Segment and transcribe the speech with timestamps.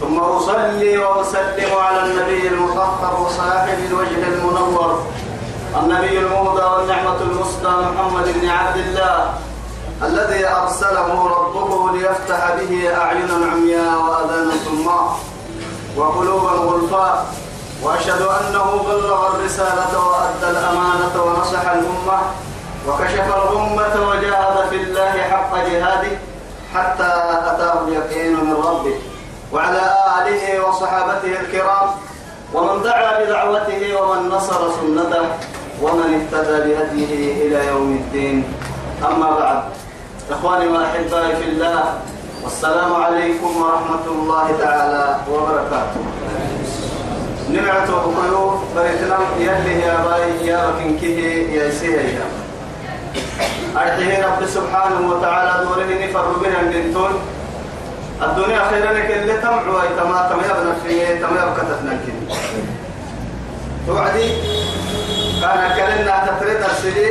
[0.00, 5.02] ثم أصلي وأسلم على النبي المطهر وصاحب الوجه المنور
[5.82, 9.34] النبي المهدى والنعمة المسدى محمد بن عبد الله
[10.02, 15.16] الذي أرسله ربه ليفتح به أعينا عمياء وأذانا صماء
[15.96, 17.26] وقلوبا غلفاء
[17.82, 22.20] وأشهد أنه بلغ الرسالة وأدى الأمانة ونصح الأمة
[22.88, 26.18] وكشف الغمة وجاهد في الله حق جهاده
[26.74, 27.12] حتى
[27.50, 28.94] أتاه اليقين من ربه.
[29.52, 29.82] وعلى
[30.18, 31.88] آله وصحابته الكرام
[32.54, 35.24] ومن دعا بدعوته ومن نصر سنته
[35.82, 37.12] ومن اهتدى بهديه
[37.46, 38.44] إلى يوم الدين.
[39.02, 39.62] أما بعد
[40.30, 41.84] إخواني وأحبائي في الله
[42.44, 46.02] والسلام عليكم ورحمة الله تعالى وبركاته.
[47.50, 51.18] نمعت بقيو بريتنا يلي يا باي يا ركنكه
[51.50, 52.22] يا سيهي
[53.76, 57.12] أرحيه رب سبحانه وتعالى دوره نفر بنا الدنتون
[58.22, 62.28] الدنيا خيرا لك اللي تمعوا تما تما يبنى في تما يبقى تتنكين
[63.86, 64.32] توعدي
[65.40, 67.08] كان كلنا تتريد السلي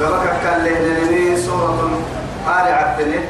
[0.00, 2.00] قبك كان لهنني سورة
[2.46, 3.20] آل عبدني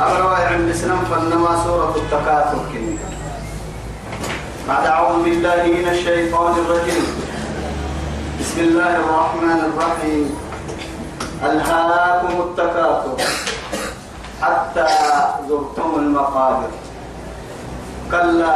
[0.00, 2.98] أمر عند سنم فنما سورة التكاثر كني.
[4.68, 7.04] بعد أعوذ بالله من الشيطان الرجيم.
[8.40, 10.36] بسم الله الرحمن الرحيم.
[11.44, 13.43] ألهاكم التكاثر.
[14.42, 14.86] حتى
[15.48, 16.70] زرتم المقابر.
[18.10, 18.54] كلا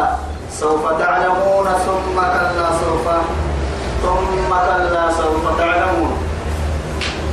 [0.50, 3.06] سوف تعلمون ثم كلا سوف
[4.02, 6.12] ثم كلا سوف تعلمون.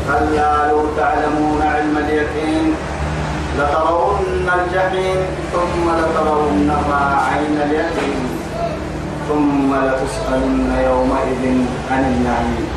[0.07, 2.75] كلا لو تعلمون علم اليقين
[3.57, 5.19] لترون الجحيم
[5.53, 8.21] ثم لترونها عين اليقين
[9.29, 11.43] ثم لتسألن يومئذ
[11.91, 12.67] عن النعيم.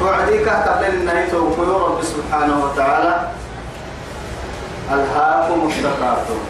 [0.00, 3.14] توعديك قبل توقي رب سبحانه وتعالى
[4.92, 6.40] ألهاكم التكاثر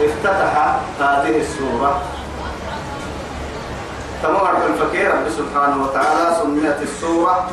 [0.00, 2.02] افتتح هذه السورة.
[4.22, 7.50] تمام الفكير رب سبحانه وتعالى سميت السورة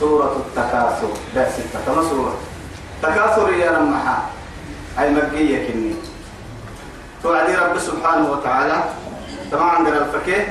[0.00, 1.08] سورة التكاثر.
[1.36, 1.52] بس
[1.86, 2.34] كما سورة؟
[3.02, 4.18] تكاثر يا نمحا
[4.98, 5.94] أي مكية كني.
[7.22, 8.84] توعدي رب سبحانه وتعالى.
[9.50, 10.48] تمام عندنا الفكير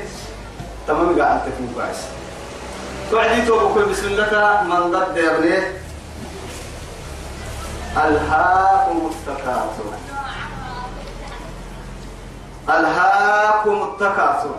[0.88, 2.02] تمام قاعد تكون كويس.
[3.12, 5.82] توعدي توبكم بسم الله من ضد يبنيه
[8.06, 9.90] ألهاكم التكاثر.
[12.70, 14.56] ألهاكم التكاثر.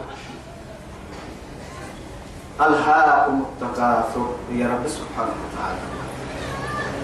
[2.60, 4.28] ألهاكم التكاثر.
[4.52, 5.82] يا رب سبحانه وتعالى.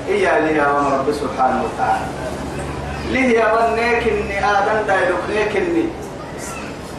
[0.08, 2.06] إيا لي يا رب سبحانه وتعالى.
[3.10, 5.88] ليه يا بنيك إني آدم دايلوك إني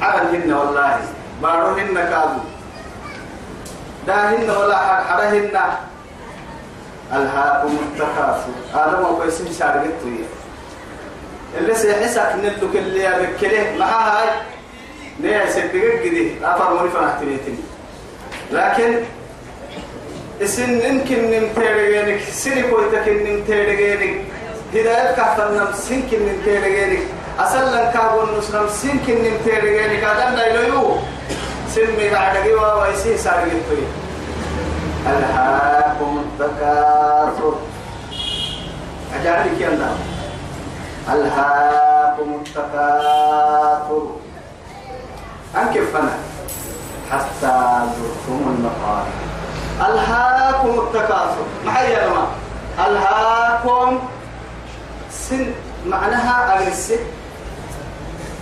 [0.01, 0.99] عملهن والله.
[1.41, 2.39] باروهن كادو
[4.07, 5.57] داهن ولا حرهن
[7.13, 10.25] ألهاكم التكاثر هذا ما كويسين شارقت ويا
[11.57, 14.29] اللي سيحسك نلتك اللي يبكله معها هاي.
[15.19, 17.55] نيا سبقك كده أفر موني فنحتريتني
[18.51, 18.99] لكن
[20.41, 24.21] إسن يمكن نمتيرجينك سني كويتك نمتيرجينك
[24.73, 26.99] هداية كحفل نمسين كن نمتيرجينك
[27.39, 30.95] أصلا كابون نسلم سين كن نمتيرجينك هذا لا يلو
[31.75, 33.87] سن بعد جوا ويسي سارقت ويا
[35.07, 37.53] ألهاكم التكاثر.
[39.15, 39.95] أجعلك الله
[41.13, 44.03] ألهاكم التكاثر.
[45.55, 46.15] أنكف أنا؟
[47.11, 47.53] حتى
[47.95, 49.15] زرتم المقابر.
[49.81, 51.45] ألهاكم التكاثر.
[51.65, 52.27] ما هي يا جماعة.
[52.87, 53.99] ألهاكم
[55.11, 55.51] سن
[55.85, 56.99] معناها أجلسة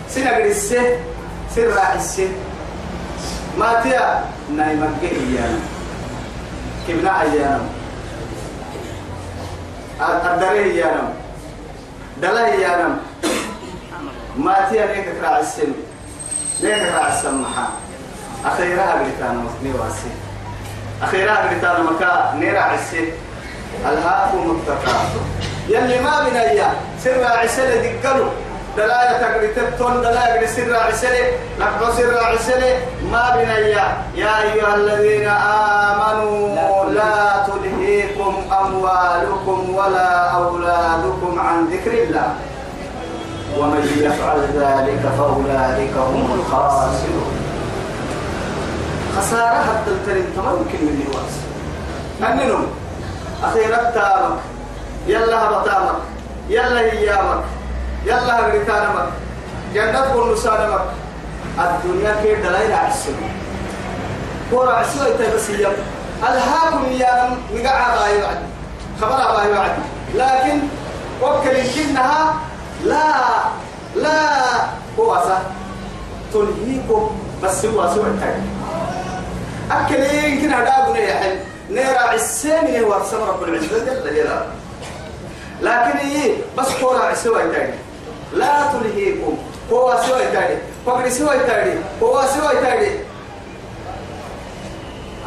[0.10, 1.00] سن أجلسة
[1.56, 2.28] سن راحسة
[3.58, 4.24] ما تيا؟
[4.56, 4.90] نايمة
[5.36, 5.60] يعني
[6.88, 7.70] كبنا أيام.
[10.02, 11.14] الدري أيام.
[12.22, 12.98] دلا أيام.
[14.38, 15.74] ما تيا ليك كراع السن
[16.62, 17.70] ليك كراع السمحة
[18.46, 20.12] أخيرا أبريتانا مصني واسي
[21.04, 23.08] أخيرا أبريتانا مكا نيرا السن
[23.86, 25.24] الهاكم التكاثر
[25.70, 28.30] يلي ما بنيا سر عسل دقلوا
[28.78, 31.16] دلايا تقريتب تون قد سر عسل.
[31.60, 32.64] لقد سر عسل.
[33.12, 36.56] ما بنيا يا أيها الذين آمنوا
[36.90, 42.34] لا تلهيكم أموالكم ولا أولادكم عن ذكر الله.
[43.60, 47.34] ومن يفعل ذلك فأولئك هم الخاسرون.
[49.18, 51.34] خسارة حتى الترين تمام يمكن من الواس
[52.32, 52.68] أننهم
[53.44, 54.40] أخيرا تامك
[55.08, 56.02] يلا هبطامك
[56.50, 57.44] يلا هيامك
[58.06, 59.10] يلا هغريتانمك
[59.74, 60.86] جنة بنسانمك
[61.60, 63.14] الدنيا كي دلائل عسل
[64.52, 65.74] كورا عسل بس يم
[66.24, 68.40] ألهاكم يا نقع باي وعد
[69.02, 69.72] خبر باي وعد
[70.16, 70.60] لكن
[71.22, 72.34] وكل إنها
[72.84, 73.04] لا
[73.96, 74.30] لا
[75.00, 75.24] هو
[76.34, 77.10] تلهيكم
[77.44, 78.44] بس هو سوى التاني
[79.72, 81.40] أكل يمكن هذا أبو يحل
[81.70, 84.46] نيرا عسامي هو رب العزة جل جلاله.
[85.62, 87.74] لكن إيه؟ بس كورا سوى تاني
[88.34, 89.38] لا تلهيكم.
[89.72, 92.90] هو سوى تاني فقر سوى تاني هو سوى تاني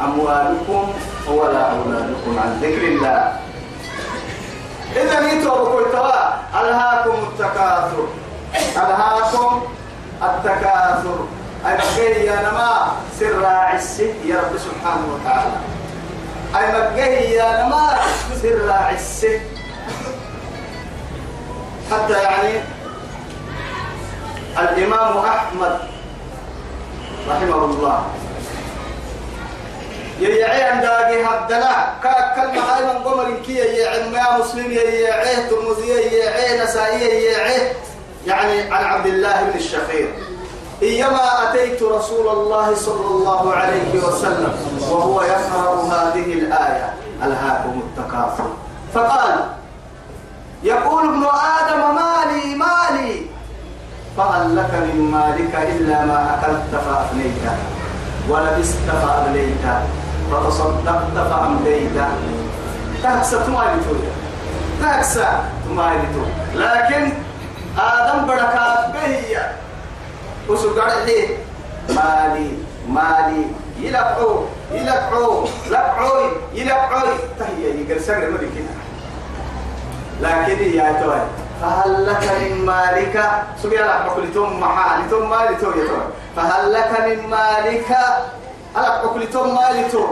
[0.01, 0.93] أموالكم
[1.27, 3.39] ولا أولادكم عن ذكر الله.
[4.95, 6.27] إذا نيتوا بكل توا
[6.61, 8.07] ألهاكم التكاثر.
[8.75, 9.61] ألهاكم
[10.23, 11.19] التكاثر.
[11.65, 15.57] مكيه يا نما سر عسي يا رب سبحانه وتعالى.
[16.53, 17.95] مكيه يا نما
[18.41, 19.41] سر عسي.
[21.91, 22.59] حتى يعني
[24.59, 25.79] الإمام أحمد
[27.29, 28.05] رحمه الله
[30.19, 31.93] يعي عند داقي هبدلا
[32.35, 37.71] كلمة هاي من قمر كي يعي ما مسلم يعي ترمزي يعي نسائي يعي
[38.27, 40.13] يعني عن عبد الله بن الشخير
[40.81, 44.53] إيما أتيت رسول الله صلى الله عليه وسلم
[44.91, 46.93] وهو يقرأ هذه الآية.
[47.23, 48.49] ألهاكم التكاثر.
[48.93, 49.45] فقال
[50.63, 53.25] يقول ابن آدم مالي مالي.
[54.17, 57.51] فهل لك من مالك إلا ما أكلت فأفنيت
[58.29, 59.65] ولبست فأبليت
[60.31, 61.97] فتصدقت فأمديت
[63.03, 63.93] تكسى تمالتو
[64.81, 65.27] تكسى
[65.65, 66.23] تمالتو
[66.55, 67.13] لكن
[67.79, 69.51] آدم بركات بهي
[70.49, 71.27] وسقرحي
[71.89, 72.51] مالي
[72.89, 73.45] مالي
[73.79, 78.73] يلقعوا يلقعوا لقعوا يلقعوا تهيا يقل سقر ملكنا
[80.21, 81.21] لكن يا توي
[81.61, 83.31] فهل لك من مالك
[83.63, 86.01] سبيا لك بقول توم محا لتوم مالي تو يتوي
[86.35, 87.97] فهل لك من مالك
[88.77, 90.05] ألك بقول توم مالي تو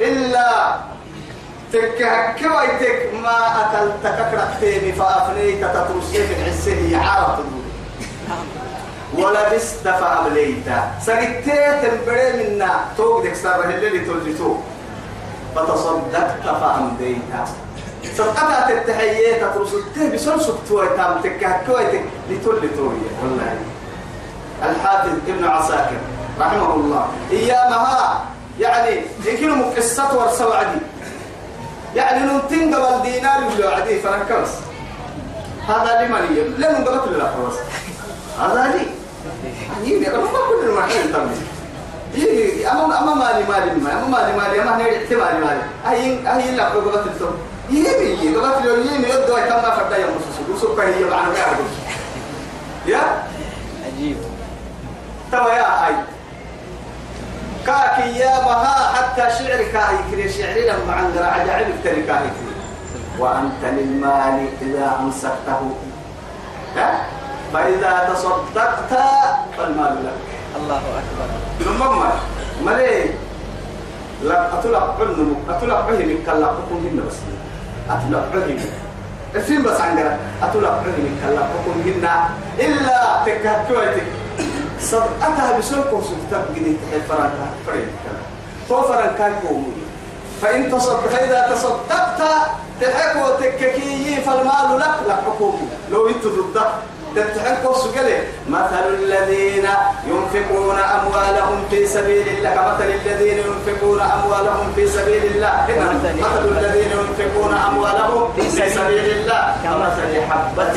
[0.00, 0.76] إلا
[1.72, 7.38] تكهك ويتك ما أكلت ككرتين فأفنيت تترسيك العسيه عارف
[9.14, 10.64] ولبست فأبليت
[11.00, 12.80] سقيتي تنبري منا.
[12.96, 14.56] توق ديك سر اللي تلجتو
[15.56, 17.18] فتصدقت فأمديت
[18.16, 21.20] صدقت التحيات ترسلته بسر سكتوي تام.
[21.22, 23.56] تكهكويتك لتولي توي والله.
[24.62, 26.00] الحافظ ابن عساكر.
[26.42, 28.24] رحمه الله إيامها
[28.60, 30.80] يعني يمكن مقصة ورسوا عدي
[31.96, 34.50] يعني ننتين قبل دينار يقولوا عدي فرنكبس
[35.68, 37.54] هذا لمن يم لمن قبل الأخوص
[38.40, 38.86] هذا لي
[39.90, 41.36] يجي أنا ما كل المحل تمي
[42.14, 46.56] يجي أما أما مالي مالي ما أما مالي مالي أما هني احتمالي مالي أهين أهين
[46.56, 47.36] لا قبل التوم
[47.70, 51.36] يجي قبل اليوم يجي يبدو يتم فردا يوم سوسو سوسو كهي يبعنا ما
[52.86, 53.24] يا
[53.86, 54.16] عجيب
[55.32, 55.94] توا يا هاي
[57.66, 62.52] كاكي يا مها حتى شعر كاهي كري شعري لما عند عجائب تري كاهي كري.
[63.18, 65.60] وأنت للمال إذا أمسكته.
[66.76, 67.06] ها؟
[67.52, 68.92] فإذا تصدقت
[69.58, 70.18] فالمال لك.
[70.56, 71.28] الله أكبر.
[71.64, 71.80] ثم
[72.64, 73.10] مالي؟
[74.22, 77.18] لا أطلع عنه أطلع به كلا حكم هنا بس.
[77.90, 78.58] أطلع به
[79.34, 80.18] الفيلم بس عندنا.
[80.42, 82.28] أطلع به كلا حكم هنا
[82.58, 84.06] إلا تكهكويتك
[84.82, 88.12] صدقتها بسلك وسلطة قديت الفرنكا فرنكا.
[88.68, 89.72] تو فرنكا كومي
[90.42, 92.22] فإن تصدق فإذا تصدقت
[92.80, 96.66] تحكو تككي فالمال لك لك حكومي لو إنت ضده
[97.16, 99.66] تتحكوا سجله مثل الذين
[100.06, 105.54] ينفقون أموالهم في سبيل الله كمثل الذين ينفقون أموالهم في سبيل الله.
[105.68, 109.42] مثل الذين ينفقون أموالهم في سبيل الله.
[109.64, 110.76] كمثل حبة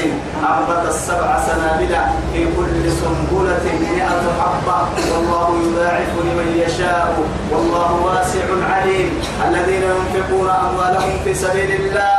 [0.50, 1.94] أنبت السبع سنابل
[2.34, 4.77] في كل سنبلة مئة حبة.
[5.12, 7.13] والله يضاعف لمن يشاء
[7.51, 9.22] والله واسع عليم.
[9.48, 12.15] الذين ينفقون أموالهم في سبيل الله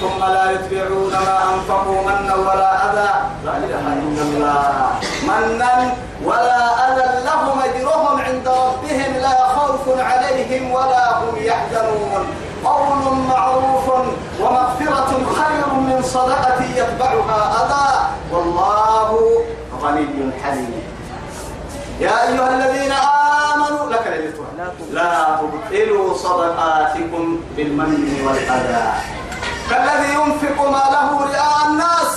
[0.00, 3.10] ثم لا يتبعون ما أنفقوا منا ولا أذى
[3.44, 4.90] لا إله إلا الله
[5.28, 12.22] منا ولا أذى لهم أجرهم عند ربهم لا خوف عليهم ولا هم يحزنون
[12.64, 13.86] قول معروف
[14.40, 17.88] ومغفرة خير من صدقة يتبعها أذى
[18.32, 19.08] والله
[19.98, 20.82] غني حليم.
[22.00, 22.92] يا أيها الذين
[23.54, 24.06] آمنوا لك
[24.92, 28.86] لا تبطلوا صدقاتكم بالمن والأذى.
[29.70, 32.12] كالذي ينفق ماله رئاء الناس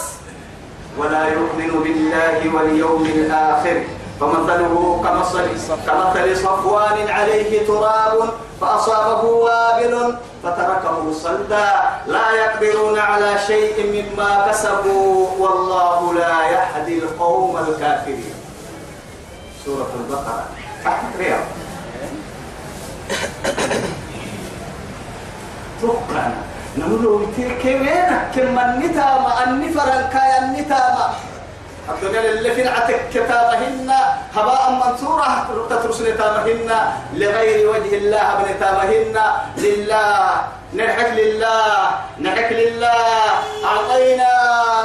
[0.98, 3.84] ولا يؤمن بالله واليوم الآخر.
[4.22, 5.46] فمثله كمثل
[5.88, 8.30] كمثل صفوان عليه تراب
[8.62, 11.70] فأصابه وابل فتركه صلدا.
[12.08, 15.28] لا يقدرون على شيء مما كسبوا.
[15.40, 18.34] والله لا يهدي القوم الكافرين.
[19.66, 20.46] سورة البقرة.
[21.20, 21.46] رياض.
[25.82, 26.34] تقنا
[26.78, 31.06] نقول كيفين كم النتامة؟ النفر كاي النتامة.
[31.90, 33.92] الدنيا اللي في عتك كتابهن
[34.36, 36.72] هباء منثورة تترس نتامهن
[37.14, 39.22] لغير وجه الله بنتامهن
[39.58, 40.32] لله
[40.74, 42.96] نضحك لله نضحك لله.
[43.66, 44.32] أعطينا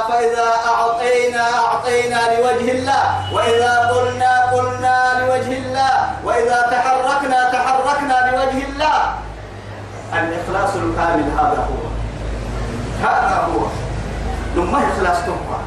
[0.09, 3.03] فإذا أعطينا أعطينا لوجه الله.
[3.33, 5.93] وإذا قلنا قلنا لوجه الله.
[6.23, 8.99] وإذا تحركنا تحركنا لوجه الله.
[10.13, 11.79] الإخلاص الكامل هذا هو.
[13.07, 13.59] هذا هو.
[14.55, 15.59] لما إخلاص تبقى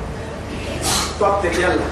[1.21, 1.87] توقتك يلا.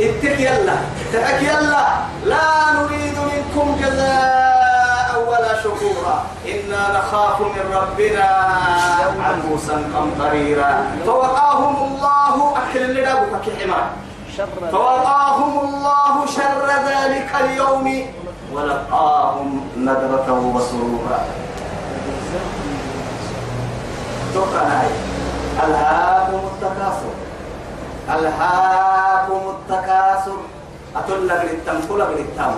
[0.00, 0.76] اتك يلا.
[1.12, 1.86] تحك يلا.
[2.24, 6.24] لا نريد منكم جزاء ولا شكورا.
[6.46, 8.26] إنا نخاف من ربنا
[9.26, 10.72] عبوسا قمطريرا
[11.06, 13.90] فوقاهم الله أكل دابك حمار.
[14.72, 18.06] فوقاهم الله شر ذلك اليوم.
[18.52, 21.20] ولقاهم ندرة وسرورا.
[24.34, 24.82] تقرأ
[25.64, 27.21] ألهاكم التكاثر.
[28.08, 30.36] ألهاكم التكاثر.
[30.96, 32.54] أتول لك للتم كل للتم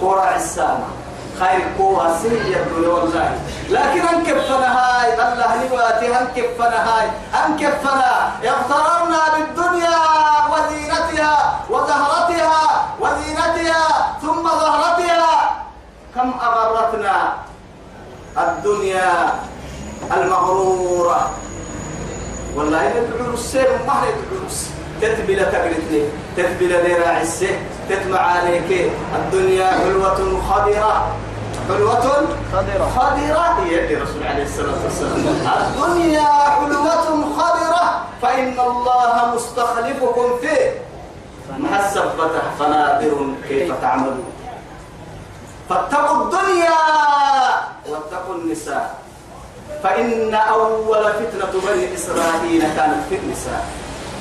[0.00, 0.88] كورا عسامة
[1.40, 3.38] خير قوة سيئة الدنيا والله.
[3.68, 5.08] لكن أنكفنا هاي.
[5.14, 7.10] الله نباتي أنكفنا هاي.
[7.46, 8.30] أنكفنا.
[8.42, 9.98] يغتررنا بالدنيا
[10.52, 12.62] وزينتها وزهرتها
[13.00, 13.84] وزينتها
[14.22, 15.66] ثم زهرتها.
[16.14, 17.32] كم أغرتنا
[18.38, 19.34] الدنيا
[20.16, 21.30] المغرورة.
[22.56, 24.48] والله ندعو السير ما ندعو
[25.00, 26.02] تتبل تقلتني
[26.36, 31.16] تتبل ليرا عسه تتمع عليك الدنيا حلوة خضرة.
[31.68, 32.00] حلوة
[32.52, 32.90] خضرة.
[32.96, 33.58] خضرة.
[33.64, 35.12] هي الرسول عليه الصلاة والسلام
[35.60, 37.06] الدنيا حلوة
[37.38, 40.66] خضرة فإن الله مستخلفكم فيه.
[41.78, 44.24] السبتة فنادر كيف تعملون.
[45.68, 46.78] فاتقوا الدنيا
[47.88, 48.98] واتقوا النساء.
[49.82, 53.64] فإن أول فتنة بني إسرائيل كانت في النساء.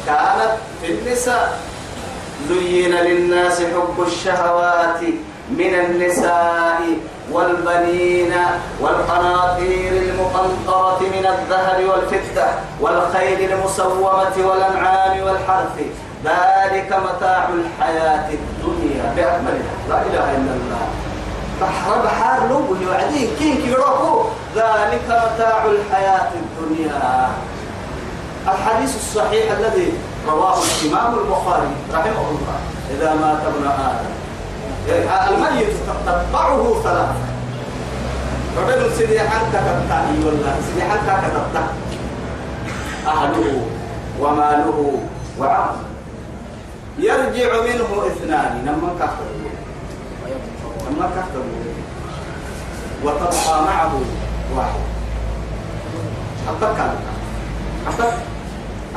[0.05, 1.59] كانت في النساء.
[2.50, 5.01] زين للناس حب الشهوات
[5.50, 6.81] من النساء
[7.31, 8.33] والبنين
[8.81, 12.47] والقناطير المقنطرة من الذهب والفضة
[12.81, 15.77] والخيل المسومة والأنعام والحرث.
[16.25, 19.75] ذلك متاع الحياة الدنيا بأكملها.
[19.89, 20.88] لا إله إلا الله.
[21.62, 24.24] بحر بحار لو وعدين كين كيروكو
[24.55, 27.29] ذلك متاع الحياة الدنيا.
[28.48, 29.94] الحديث الصحيح الذي
[30.28, 32.60] رواه الإمام البخاري رحمه الله.
[32.94, 34.14] إذا مات ابن آدم.
[35.34, 37.16] الميت تتبعه ثلاثة.
[38.58, 40.56] رجل سيدي حنك تتعي والله.
[40.68, 41.74] سيدي حنك تتعي
[43.08, 43.66] أهله
[44.20, 45.00] وماله
[45.40, 45.86] وعمله
[47.00, 48.52] يرجع منه اثنان.
[48.66, 49.50] لما كفروا
[50.90, 51.66] لما كفروا
[53.04, 53.94] وتبقى معه
[54.56, 54.80] واحد.
[56.50, 56.90] أتذكر
[57.88, 58.35] أتذكر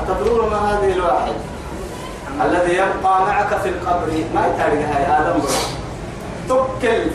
[0.03, 1.33] أتدرون ما هذه الواحد
[2.45, 5.41] الذي يبقى معك في القبر؟ ما يتارك هاي؟ آدم
[6.49, 7.11] تكل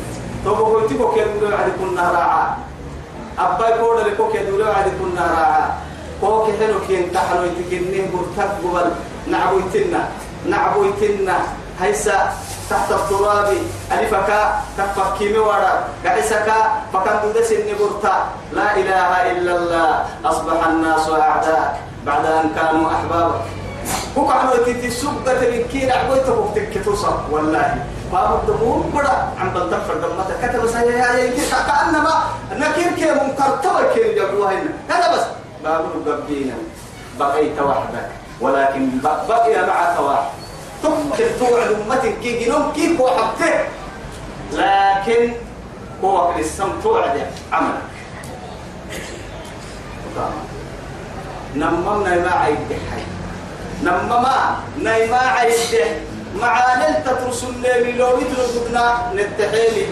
[0.45, 2.57] تبقى تبقى يدور عاد كنا راعا
[3.39, 5.65] أبا يقول لك يدور عاد كنا راعا
[6.21, 8.91] كوك حلو كين تحلو يتكنين برتك قبل
[9.27, 10.01] نعبو يتنا
[10.45, 11.37] نعبو يتنا
[11.81, 12.33] هيسا
[12.69, 13.57] تحت التراب.
[13.91, 14.29] ألفك
[14.77, 15.73] تفكيمي ورا
[16.05, 16.49] قعسك
[16.93, 18.15] فكان دودس النبرتا
[18.53, 20.05] لا إله إلا الله.
[20.25, 21.92] أصبح الناس أعداء.
[22.05, 23.41] بعد أن كانوا أحبابك.
[24.15, 30.67] وقعدوا تتي سبة الكين عبويت بوقتك توصل والله باب الدبور بڑا عم بلتفر دمتا كتب
[30.67, 32.13] سيا يا يا كأنما
[32.53, 34.71] نكير كي منكر توي كي جابوها هنا.
[34.89, 35.25] هذا بس.
[35.63, 36.53] باب الدبينا
[37.19, 38.09] بقيت وحدك.
[38.41, 40.29] ولكن بقي معك واحد.
[40.83, 42.19] تمكن توعد أمتك.
[42.21, 43.53] كي جنوم كيف وحبته
[44.53, 45.33] لكن
[46.03, 47.81] هو كريستان توعد عملك.
[51.55, 53.03] نممنا ما عيد حي.
[53.83, 54.37] نمما
[54.77, 55.73] نيما عيد
[56.41, 59.85] معانل تترسل لي لو يتلقنا نتحيلي.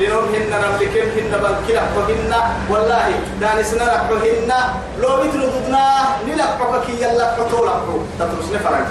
[0.00, 2.32] لنورهن نملكهن بل كلحهن
[2.70, 3.08] والله
[3.40, 4.50] دانسنا لحهن
[5.00, 5.84] لو يتلقنا
[6.28, 7.82] نلحك كي يلا حطولك
[8.18, 8.90] تترسل فرنك.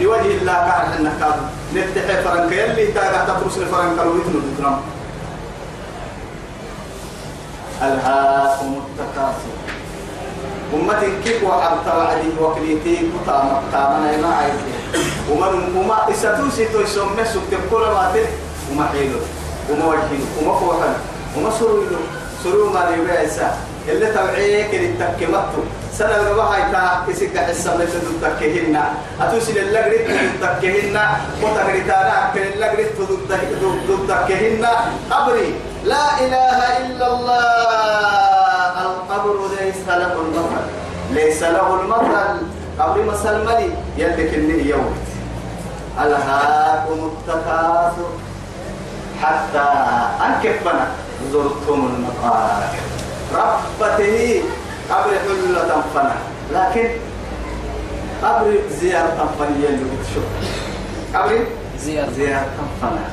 [0.00, 1.38] لوجه الله كان حنا كان.
[1.74, 2.52] نتحي فرنك.
[2.52, 4.72] يلي تاغا تترسل فرنك لو يتلقنا
[7.82, 9.54] ألهاكم التكاثر
[10.74, 14.78] أمتي كيف وعبت وعدي وكليتي كتام تامنا ما عايزين
[15.30, 18.26] ومن وما إساتوسي تو يسمى سكت كل ما تل
[18.72, 19.18] وما حيلو
[19.70, 20.94] وما وجهين وما فوحن
[21.36, 21.98] وما سرويلو
[22.44, 23.48] سرو ما ليبعسا
[23.88, 25.62] اللي تبعيك اللي تكمتو
[25.98, 28.76] سنة الربا هاي تا كسيك حسا من تدو تكهن
[29.20, 30.96] أتوسي للغريت تدو تكهن
[31.42, 34.64] وتغريتانا كن اللغريت تدو تكهن
[35.12, 39.59] أبري لا إله إلا الله القبر ليس
[39.98, 40.64] له المثل.
[41.10, 42.46] ليس له المثل.
[42.78, 43.70] قبر مثل ملي.
[43.96, 44.94] يلك النهي يوم.
[46.02, 48.10] ألهاكم التكاثر.
[49.22, 49.66] حتى
[50.26, 50.86] أنكفنا
[51.32, 52.80] زرتم المقابر.
[53.34, 54.42] ربته
[54.90, 56.16] قبر حلة فنا
[56.52, 56.88] لكن
[58.22, 60.24] قبر زيارة فنية اللي بتشوف
[61.14, 61.46] قبر
[61.78, 62.10] زيارة.
[62.10, 62.48] زيارة
[62.82, 63.04] فنا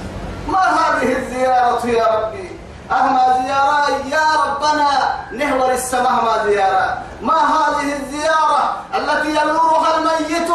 [0.48, 2.50] ما هذه الزيارة يا ربي؟
[2.92, 4.90] أهما زيارة يا ربنا
[5.32, 7.02] نهور السماء ما زيارة.
[7.22, 10.52] ما هذه الزيارة التي يزورها الميت؟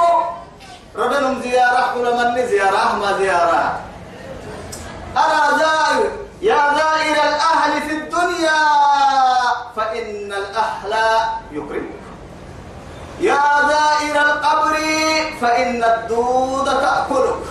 [0.96, 3.80] ربنا زيارة كل من زيارة أهما زيارة.
[5.16, 6.10] أنا زائر
[6.42, 8.62] يا زائر الأهل في الدنيا
[9.76, 10.92] فإن الأهل
[11.52, 12.02] يكرمك.
[13.20, 14.76] يا زائر القبر
[15.40, 17.44] فإن الدود تأكلك.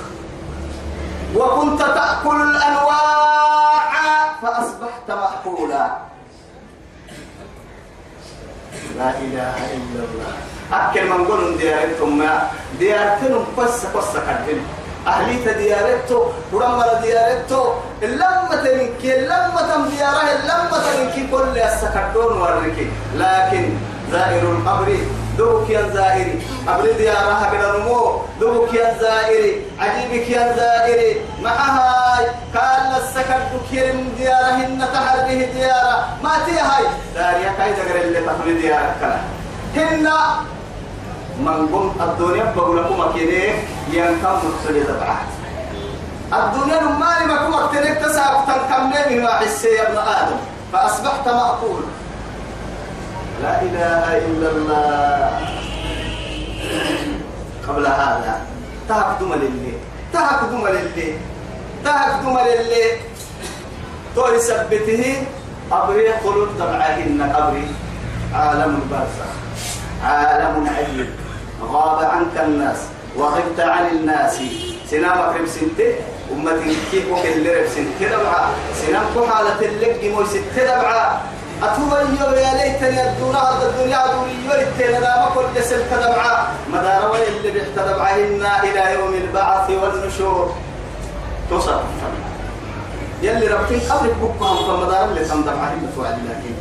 [1.36, 3.91] وكنت تأكل الأنواع
[4.42, 5.98] فأصبحت مأكولا
[8.98, 10.34] لا إله إلا الله.
[10.74, 12.24] أكل من قولوا ديارتهم
[12.80, 14.64] ديارتهم قصة قصة كدين
[15.08, 17.64] أهليت ديارته ورمى ديارته
[18.04, 23.70] اللمة منك اللمة دياره اللمة منك كل السكرتون ورك لكن
[24.12, 24.98] زائر القبر
[25.42, 26.36] دوك يا زائري
[26.68, 28.22] قبر ديارها كده نمو.
[28.40, 29.52] دوك يا زائري.
[29.80, 31.22] عجيبك يا زائري.
[31.44, 32.18] معها
[32.56, 35.98] قال السكر كيرم ديارهن تحر به ديارة.
[36.24, 36.86] ما تي هاي.
[37.16, 39.20] داريا كاي تقر اللي تقول ديارك كلا.
[39.76, 40.08] هن
[41.46, 43.44] من قم الدنيا بقول لكم كده
[43.92, 45.30] ينكم متصل تبعات
[46.34, 50.40] الدنيا ما كم أكتنك تسعب تنكمني من وحسي يا ابن آدم.
[50.74, 51.84] فأصبحت مأكول.
[53.42, 55.40] لا إله إلا الله.
[57.68, 58.34] قبل هذا
[58.90, 59.76] تهكدم لله
[60.14, 61.12] تهكدم لله
[61.86, 62.90] تهكدم لله
[64.16, 65.04] تولي سبته
[65.72, 67.68] أبري قلوب تبعهن أبري.
[68.34, 69.32] عالم البرزخ
[70.04, 71.10] عالم عجيب
[71.62, 72.80] غاب عنك الناس
[73.18, 74.38] وغبت عن الناس.
[74.92, 75.96] سنامك رب سنته
[76.32, 78.44] أمتي كيف وكل رب سنته دبعا
[78.76, 80.64] سنام كحالة اللقي مو سنته
[81.62, 87.16] دبعا أتوبا يا ليتني الدنيا هذا الدنيا دوري يورتين لا ما كل سلك دبعا مدار
[87.28, 90.56] اللي بيحتدبعهن إلى يوم البعث والنشور.
[91.52, 91.84] تصرف
[93.22, 96.56] يلي ربكين قبل بكم فمدار اللي تندبعهن فوعد لكن.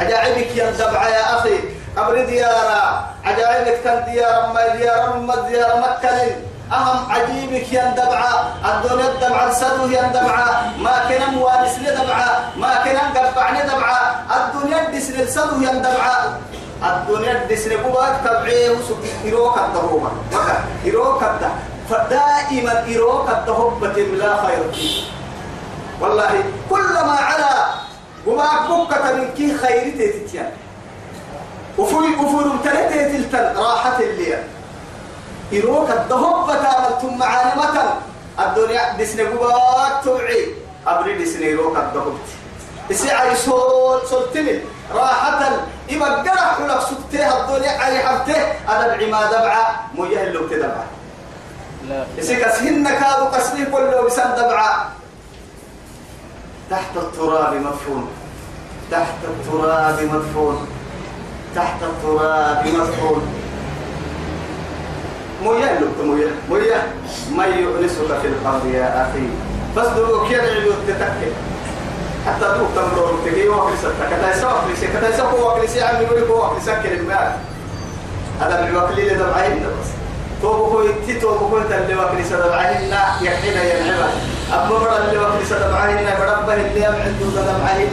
[0.00, 1.58] أجاعبك يا دبعا يا أخي.
[1.96, 3.04] قبر ديارة.
[3.24, 4.52] عجائبك تن ديارة.
[4.52, 6.36] ما ديارة ما ديارة مكة
[6.72, 14.22] أهم عجيبك يندبعة الدنيا الدمعة سدو يندبعة ما كان موانس دبعة ما كان قبعني دبعة
[14.36, 16.38] الدنيا دسن السدو يندبعة
[16.82, 21.50] الدنيا دسن قواك تبعيه وسوك إروك الدهوما وكا إروك الده
[21.90, 25.02] فدائما إروك الدهوبة لا خير فيه.
[26.00, 27.66] والله كلما على
[28.26, 30.50] وما بكة من كي خيرتي تتيان
[31.78, 34.38] وفول وفول تلتي راحة اللي
[35.52, 37.76] يروك الدهب تاملتم معالمة
[38.38, 40.54] الدنيا دسنا قبات توعي.
[40.86, 42.14] أبري دسنا يروك الدهب.
[42.90, 44.60] إسعى يسول سلتني
[44.94, 48.42] راحة إما قرح لك سبته الدنيا علي حبته.
[48.68, 49.90] أنا بعما دبعة.
[49.94, 50.86] مجهل لو تدبعة
[51.88, 52.06] لا.
[52.18, 54.90] إسيك أسهن كادو قسمي كله بسن دبعة.
[56.70, 58.08] تحت التراب مدفون.
[58.90, 60.68] تحت التراب مدفون.
[61.54, 63.49] تحت التراب مدفون.
[65.44, 66.82] مويا لك مويا مويا
[67.36, 69.26] ما يؤنسك في الأرض يا أخي.
[69.76, 71.30] فاصدروا كيف عدو تتكي.
[72.26, 73.48] حتى دوك تمرور تكي.
[73.48, 77.32] وقل ستك كتا وقل ستك كتا يسوى وقل ستك عم يقول لك وقل ستك المال
[78.40, 79.88] هذا من الوقل اللي دبعين بس.
[80.42, 82.90] توبو كوي تي توبو كوي تلي وقل ستك دبعين
[83.22, 84.08] يحينا ينعبا
[84.52, 87.90] أبو برا اللي وقل ستك دبعين بربه اللي يمعن دو دبعين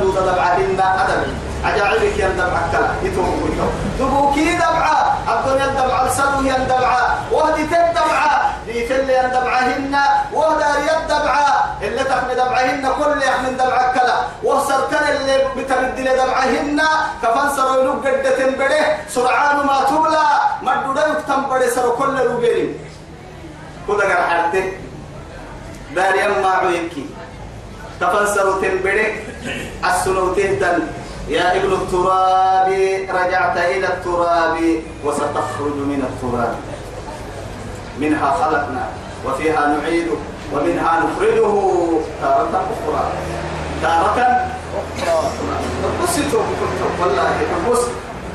[0.00, 1.32] دو دبعين أدبي
[1.64, 9.94] عجائبك يندبع كلا يتوم كيتو تبوكي دبعة الدنيا الدبعة السنو يندبعة وهدي تدبعة ليتل يندبعهن
[10.32, 14.16] وهدار يدبعة اللي تحمي دبعهن كل يحمل دبعة كلا.
[14.44, 16.80] وصرتن اللي بترد لدبعهن
[17.22, 20.24] كفن سروا يلوك قدة بره سرعان ما تبلى
[20.62, 22.74] مدودا يكتم بره سروا كل روبيرين
[23.88, 24.72] كده قرح حالته
[25.94, 27.06] دار يما عيكي
[28.00, 29.06] كفن سروا تنبره
[29.90, 30.78] السنو تهتن
[31.28, 32.68] يا ابن التراب
[33.10, 34.58] رجعت إلى التراب
[35.04, 36.54] وستخرج من التراب.
[37.98, 38.86] منها خلقنا
[39.26, 40.12] وفيها نعيده
[40.52, 41.52] ومنها نخرجه
[42.22, 43.04] تارة أخرى.
[43.82, 44.50] تارة
[44.98, 45.30] أخرى.
[46.02, 46.18] بص
[47.00, 47.30] والله
[47.70, 47.80] بص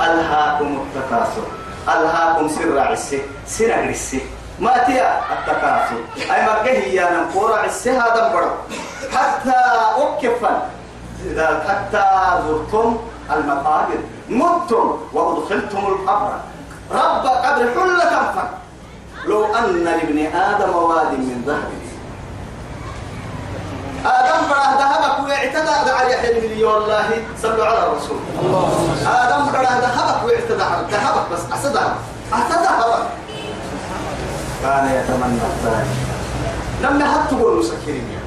[0.01, 1.45] ألهاكم التكاثر.
[1.89, 4.21] ألهاكم سر عسي سر عسي
[4.59, 5.99] ما تيا التكاثر.
[6.17, 8.51] أي ما هي نقول عسي هذا برد
[9.15, 9.55] حتى
[9.97, 10.69] أكفا
[11.31, 12.03] إذا حتى
[12.47, 12.97] زرتم
[13.31, 16.33] المقابر متم وأدخلتم القبر.
[16.91, 18.49] رب قبر حل كفا
[19.25, 21.71] لو أن لابن آدم واد من ذهب.
[24.05, 27.09] آدم بره ذهبك واعتدى على يحيى والله
[27.41, 28.17] صلوا على الرسول.
[29.07, 31.95] آدم بره ذهبك واعتدى ذهبك بس أسدها
[32.33, 33.07] أسدها هبك
[34.61, 35.89] كان يتمنى الثاني.
[36.81, 38.19] لما هتقول مسكرين.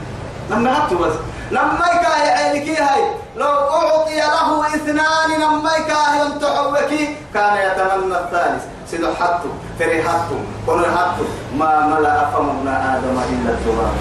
[0.51, 1.15] لما هتقول بس
[1.51, 3.03] لما يكاه عينك هاي
[3.37, 7.17] لو أعطي له اثنان لما يكاه تعوكي.
[7.35, 8.63] كان يتمنى الثالث.
[8.91, 13.95] سيدو حطو فريحتو قل حطو ما ملأ فمنا آدم إلا التراب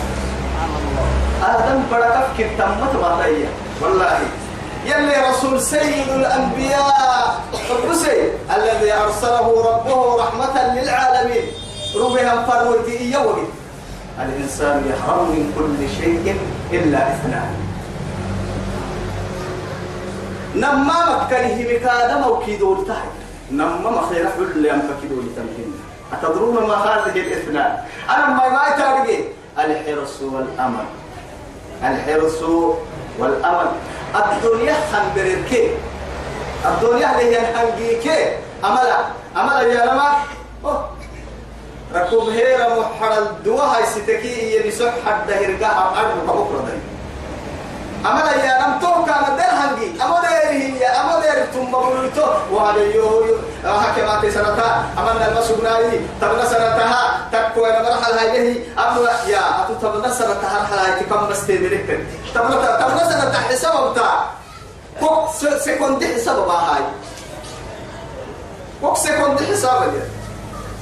[1.44, 3.50] آدم بركة كتمت بطية
[3.82, 4.20] والله
[4.86, 7.40] يلي رسول سيد الأنبياء.
[7.70, 11.46] الرسي الذي أرسله ربه رحمة للعالمين.
[11.96, 13.44] ربهم فرويتي إيوه
[14.20, 16.38] الإنسان يحرم من كل شيء
[16.72, 17.52] إلا إثنان.
[20.56, 23.14] نما مكره مكادم وكيدول تحت.
[23.52, 25.74] نما مخير حل يم فكيدول تمكين
[26.14, 27.78] أتدرون ما هذه الإثنان؟
[28.10, 29.20] أنا ما ما تارجي
[29.60, 30.86] الحرص والأمل.
[31.84, 32.42] الحرص
[33.20, 33.72] والأمل.
[34.16, 35.52] الدنيا خنبرك.
[36.66, 38.12] الدنيا اللي هي هنجيك
[38.66, 39.00] أملا.
[39.38, 40.10] أملا يا لما
[41.96, 46.78] ركوب هيرا محر الدواء ستكي يبسح حد هرقا أرض بكرة دي
[48.06, 50.04] أما يا نم تو كان دل هنجي.
[50.04, 57.28] أما دير هي أما دير ثم بقولتو وهذا يو هكما تسنتا أما المسؤولي تبنا سنتها
[57.32, 62.00] تكو أنا مرحل هاي هي أما يا أتو تبنا سنتها مرحل هاي تكم بس تدرك
[62.36, 64.26] تبنا تبنا سنتها حساب بتاع
[65.00, 65.30] كوك
[65.66, 66.84] سكوند حساب هاي.
[68.82, 70.19] كوك سكوند حساب دي.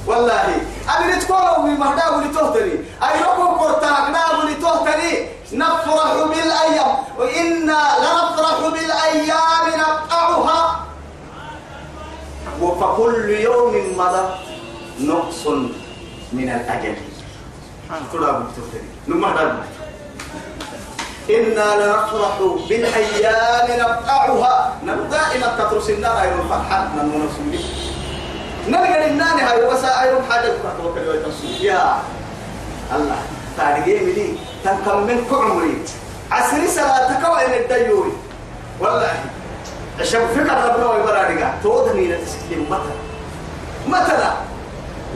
[0.08, 0.46] والله.
[0.88, 6.92] أنا نتكلم من مهدا ولتهتري أي ركوب قرطاقنا ولتهتري نفرح بالأيام.
[7.18, 10.60] وإنا لنفرح بالأيام نقطعها.
[12.60, 14.24] وفكل يوم مضى
[15.00, 15.46] نقص
[16.32, 16.96] من الأجل.
[18.12, 19.62] ترى بتهتري نمهدا
[21.30, 22.34] إنا لنفرح
[22.68, 24.54] بالأيام نقطعها.
[24.84, 27.60] نبدأ دائما تترس النار أيضا فرحان من منصولي
[28.68, 30.52] نلقى الناني هاي وسا أيضا حاجة
[30.82, 31.98] توكل ويتنصول يا
[32.96, 33.16] الله
[33.56, 35.84] تاريخي ملي تنكم من كعمري
[36.30, 38.12] عسري سلا تكوى إن الديوري.
[38.80, 39.12] والله
[40.00, 42.94] عشان فكر ربنا ويبرارقا تودني لتسكلم متى؟
[43.88, 44.32] مثلا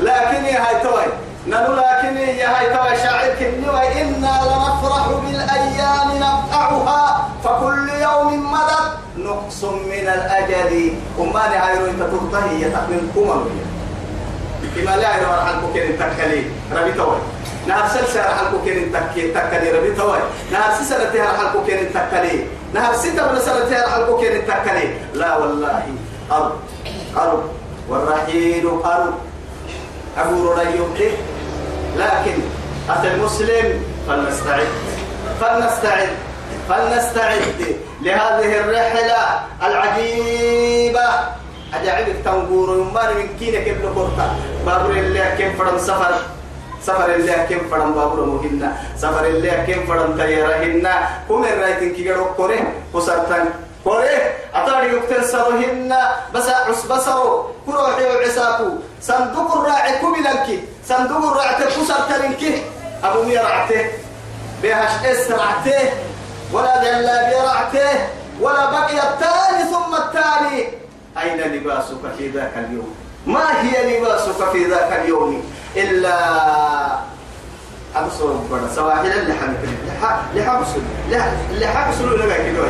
[0.01, 1.13] لكن يا هاي توي.
[1.47, 2.97] نلو لكن يا هاي توي.
[3.03, 10.95] شاعر كني وإنا لنفرح بالأيام نقطعها فكل يوم مدد نقص من الأجل.
[11.19, 13.45] وما نعيرو إنت ترضي يتقن كمالو
[14.77, 17.19] كما لا يعيرو رح الكوكين تكلي ربي توي.
[17.67, 20.19] نهار سلسة رح الكوكين تكي تكلي ربي توي.
[20.53, 22.47] نهار سلسة رح الكوكين تكلي.
[22.75, 24.95] نهار ستة من سنة رح الكوكين تكلي.
[25.15, 25.83] لا والله
[26.33, 26.53] أرض
[27.17, 27.43] أرض.
[27.89, 29.15] والرحيل أرض.
[30.19, 30.99] أبو رأيوك
[31.97, 32.37] لكن
[32.89, 34.69] أخي المسلم فلنستعد.
[35.41, 36.09] فلنستعد.
[36.73, 39.21] فلنستعد لهذه الرحلة
[39.63, 41.09] العجيبة.
[41.75, 44.27] أجعلك تنقور يمان من كينا كيف نقرتا
[44.67, 46.13] بابر الله كيف فرم سفر؟
[46.83, 50.89] سفر الله كيف فرم بابر مهنا؟ سفر الله كيف فرم تيارهن
[51.29, 52.61] كم الرايتين كي يروك كوره
[52.95, 53.45] كسرتن
[53.85, 54.17] كوره
[54.55, 55.93] أتاري يكتن سرهن
[56.35, 58.69] بس عس بسرو كروحي وعساكو
[59.03, 60.49] صندوق الراعي كملنك
[60.89, 62.43] صندوق الراعي كسرتنك
[63.05, 63.85] أبو مير رعته
[64.63, 66.12] بهش اس رعته
[66.53, 68.01] ولا جلا برعته
[68.41, 70.69] ولا بقي الثاني ثم الثاني
[71.23, 72.95] أين لباسك في ذاك اليوم؟
[73.27, 75.45] ما هي لباسك في ذاك اليوم؟
[75.77, 76.15] إلا
[77.97, 79.57] أبصر بنا سواحل اللي حمك
[80.33, 80.83] اللي حبسوا
[81.51, 82.65] اللي حبسوا لقى كده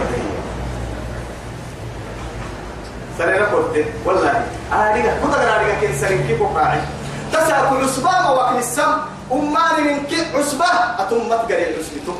[3.18, 5.06] سنة قلت والله كنت أنا ديك
[5.80, 6.80] كن سنة كيف قاعد
[7.32, 8.92] تسأل عصبة وقت السم
[9.32, 10.64] أمان من كي عصبة
[10.98, 12.14] أتم ما تقري عصبته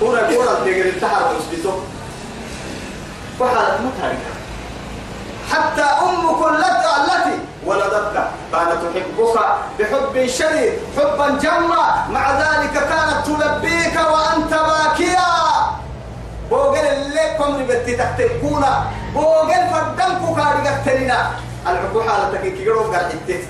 [0.00, 1.74] كورا كورا تقري تحر عصبته
[3.40, 4.32] وحالة متهركة
[5.52, 8.28] حتى أمك التي ولدتك.
[8.52, 9.36] كانت تحبك
[9.78, 15.28] بحب شديد حبا جما مع ذلك كانت تلبيك وأنت باكيا.
[16.50, 18.84] بوغل اللي كم نبتي تكتكونا
[19.14, 21.30] بوغل فردن كوكاري قتلنا.
[21.66, 23.44] العقو حالتك كي يروح قرحتت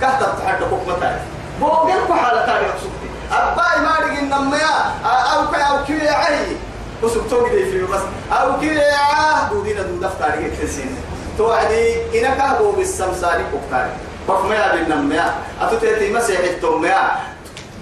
[0.00, 1.18] كهتب تحدكوك متى
[1.60, 3.01] بوغل تاريخ سبتي
[3.32, 6.56] أباي ما رجع نميا أو كي أو كي عهي
[7.02, 8.00] وسبتوك دي في بس.
[8.32, 9.48] أو كي عاه.
[9.50, 10.96] دودينا دون دفتر يكتسين
[11.38, 13.90] توعدي إنك أبو بالسمساري كوكاري
[14.28, 17.10] بفميا بالنميا أتوتيتي مسيح التوميا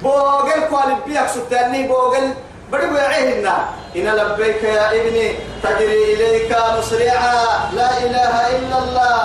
[0.03, 2.35] بوغل كوالي بيك ستاني بوغل
[2.73, 3.55] بدي بيعيهنا
[3.97, 5.35] إن لبيك يا ابني.
[5.63, 7.45] تجري إليك مسرعا.
[7.75, 9.19] لا إله إلا الله.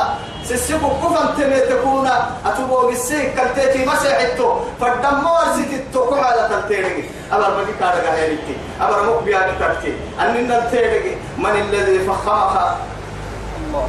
[0.47, 2.09] سيسيبو كفن تمي تكون
[2.45, 9.93] أتبو بالسيك كالتيتي مسيحتو فالدمار سيتتو كحالة تلتيري أبر مكي كارغا هيريتي أبر مقبيا كتبتي
[10.21, 12.77] أننا التيري من الذي فخمها
[13.57, 13.87] الله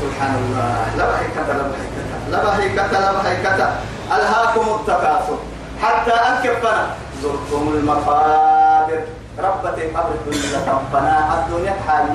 [0.00, 3.70] سبحان الله لا بحكة لا بحكة لا بحكة لا بحكة
[4.16, 5.38] ألهاكم التكاثر
[5.82, 6.86] حتى أنكفنا
[7.22, 9.00] زرتم المقابر
[9.38, 12.14] ربة قبر الدنيا ربنا الدنيا حالي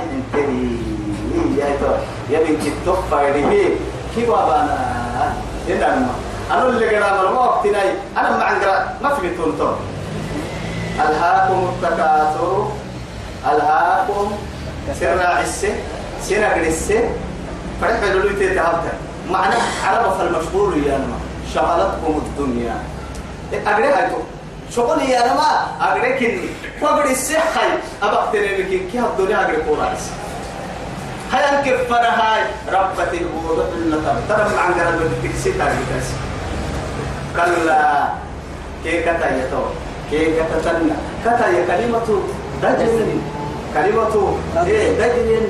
[1.35, 1.93] انتهي يا تو
[2.29, 3.75] يا بنت التوفى يديه
[4.15, 5.33] كيف أبانا
[5.69, 6.09] إنما
[6.51, 7.79] أنا اللي قرأ ما وقتنا
[8.17, 9.75] أنا ما عندنا ما في تونتون
[10.99, 12.67] ألهاكم التكاثر
[13.51, 14.31] ألهاكم
[14.99, 15.73] سر عسة
[16.23, 17.09] سر عسة
[17.81, 18.91] فرح لولي تتهبت
[19.31, 21.17] معنى عرب فالمشهور يا نما
[21.53, 22.75] شغلتكم الدنيا
[23.53, 24.17] أقرأ هايتو
[24.75, 26.41] شغل يا نما أقرأ كني
[26.81, 27.61] وأقرأ السحة
[28.03, 30.03] أبقى تنمكين كي الدنيا أقرأ قراص
[31.39, 33.97] أنك فنا هاي ربة الوضع لنا
[34.29, 36.05] ترى مع عندنا بالتكسي تاريخ
[37.35, 38.09] كلا.
[38.83, 39.63] كي كتا يتو.
[40.11, 42.09] كي كتا تنا كتا يا كلمة
[42.63, 43.21] دجل
[43.73, 44.15] كلمة
[44.67, 45.47] إيه دجل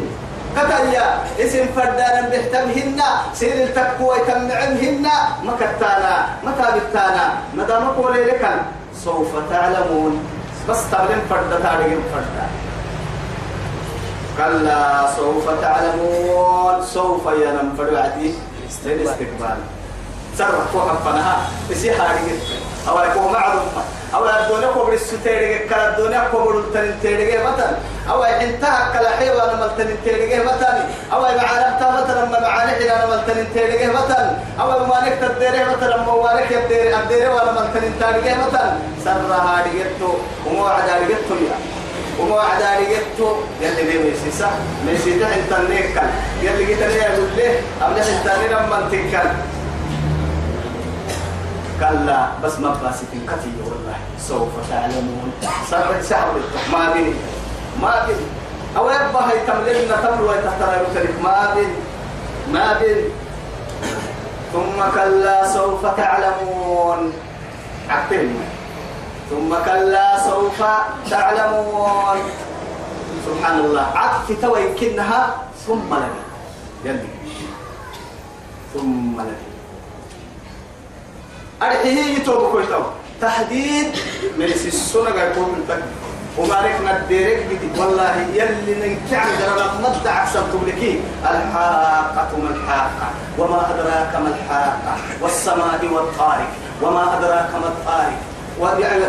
[0.55, 1.05] كتا يا
[1.39, 3.01] اسم فردانا بيحتمهن.
[3.33, 5.05] سير التقوى يتمعمهن
[5.43, 6.15] ما كتانا.
[6.43, 7.25] متى بتانا
[7.57, 8.43] مدى ما قولي لك
[9.03, 10.13] سوف تعلمون.
[10.69, 12.37] بس تعلم فرد تعلم فرد.
[14.41, 16.85] كلا سوف تعلمون.
[16.93, 18.33] سوف ينم فرد عدي
[18.85, 19.57] للاستقبال
[20.37, 21.37] سرح فوق فنها
[21.69, 22.35] بسي حاجة
[22.89, 23.59] أو يكون معهم
[24.15, 27.71] أو الدنيا كبر الستيرة كلا الدنيا كبر التنتيرة مثلا.
[28.09, 30.83] أو انتهى كلا حيوان مال تنتيرة مثلا.
[31.13, 36.99] أو معانك مثلا ما معانك أنا مال تنتيرة مثلا أو مالك تديره مثلا موالك يدير
[36.99, 38.73] الديره ولا مال تنتيرة مثلا.
[39.05, 40.13] سرها رجعتو
[40.47, 41.80] ومو عدا رجعتو يا.
[42.19, 44.49] وما عدا رجعتو يلي دي ميسي صح
[44.87, 46.07] ميسي ده انت نيكل
[46.41, 49.29] يلي جيت ليه أقول له أبدا انت لما تنكل
[51.79, 53.97] كلا بس ما باسكين كتي والله.
[54.27, 55.31] سوف تعلمون.
[55.71, 56.27] صار سحب
[56.71, 57.13] ما بيني
[57.81, 58.27] ما بيني
[58.77, 61.73] أو يبقى هي تملنا تمر ويتحترى يمتلك ما بين.
[62.53, 62.97] ما بين.
[64.53, 67.13] ثم كلا سوف تعلمون.
[67.89, 68.45] عقلنا
[69.31, 70.59] ثم كلا سوف
[71.09, 72.19] تعلمون.
[73.25, 75.21] سبحان الله عطف توي كنها
[75.67, 76.21] ثم لنا
[76.85, 77.07] يلي.
[78.73, 79.39] ثم لنا
[81.61, 82.83] أرحيه يتوب كل تو
[83.21, 83.87] تحديد
[84.37, 85.83] من السنة يكون الفك
[86.37, 94.13] ومالك نديرك بدي والله يلي ننكع درنا مد عكسر تبلكي الحاقة ما الحاقة وما أدراك
[94.23, 94.93] ما الحاقة.
[95.21, 96.51] والسماء والطارق.
[96.81, 98.19] وما أدراك ما الطارق.
[98.61, 99.03] ويعني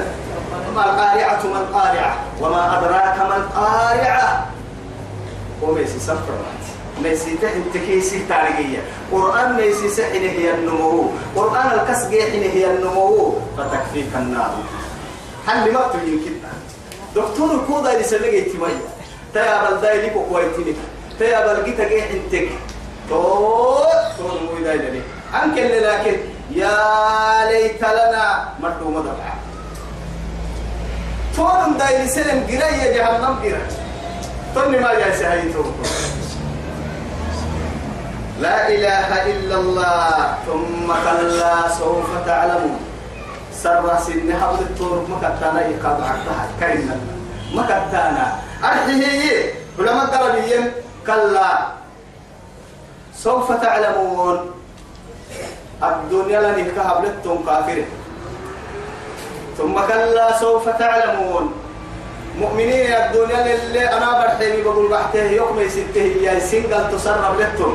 [0.75, 4.47] ما القارعة ما القارعة وما أدراك ما القارعة.
[5.63, 6.35] وميسي سفر
[7.03, 8.83] ميسي تحت كيسي تاريخية.
[9.13, 11.11] قرآن ميسي سحن هي النمو.
[11.37, 13.35] قرآن الكسب حين هي النمو.
[13.59, 14.51] فتكفيك النار.
[15.47, 16.53] هل ما تجين كده
[17.23, 18.81] دكتور كودا اللي سلقي تمايا
[19.35, 20.75] تيا بلداي لك كويتني
[21.19, 22.49] تيا بلقيت جي انتك
[23.09, 23.23] تو
[24.19, 25.03] تو مو داي
[25.35, 26.17] انك اللي لكن.
[26.51, 28.49] يا ليت لنا.
[28.61, 29.35] مردو مدرع
[31.37, 33.69] فورم داي لسلم قرايه جهنم قرايه
[34.55, 35.65] توني ما جاي سهيتو
[38.41, 40.35] لا إله إلا الله.
[40.47, 42.81] ثم كلا سوف تعلمون
[43.55, 45.07] سر سن حول الطور.
[45.09, 46.97] مكتانا يقاب عقدها كينا
[47.55, 48.27] مكتانا
[48.65, 50.65] أرحيه علماء دربيين
[51.07, 51.51] كلا
[53.15, 54.51] سوف تعلمون.
[55.83, 57.79] الدنيا لن يكهب لتم كافر
[59.59, 61.53] ثم كلا سوف تعلمون.
[62.41, 67.75] مؤمنين الدنيا اللي أنا برحيني بقول بحته يوم يسته يا سنجل تسرب لتم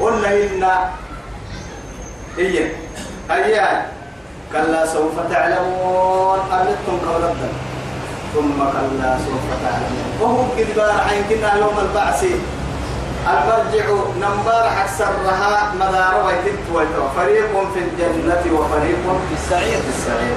[0.00, 0.64] قلنا إن
[2.38, 2.72] إيه
[3.30, 3.82] أيان
[4.52, 6.38] كلا سوف تعلمون.
[6.38, 7.50] قبلتم قولتنا
[8.34, 10.08] ثم كلا سوف تعلمون.
[10.20, 12.24] وهو كذبار عين كنا يوم البعث.
[13.26, 13.86] المرجع
[14.82, 16.58] أكثر رها مدار ويتت
[17.16, 19.78] فريق في الجنة وفريق في السعير.
[19.82, 20.36] في السعير.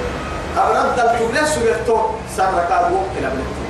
[0.58, 1.96] أبرد الكبلة سجلتو
[2.36, 3.60] سرك أبوك كلا بلتو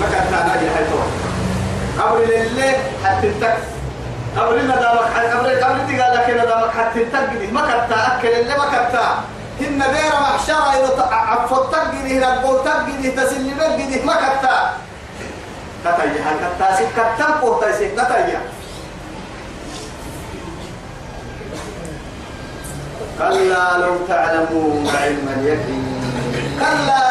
[0.00, 0.98] ما كانت أنا جل حيتو
[2.00, 3.58] قبل الليل حتى تك
[4.36, 8.96] قبل ندامك قبل قبل تقال لك ندامك حتى تك ما كانت أكل اللي ما كانت
[9.60, 14.72] هن دير محشرة إذا عفوا تجدي ربو تجدي تسلي بجدي ما كتا
[15.86, 16.20] كتايا.
[16.26, 18.40] هل كتا سك كتا قوتا سك كتايا.
[23.18, 25.86] كلا لو تعلمون علم اليقين.
[26.60, 27.02] كلا.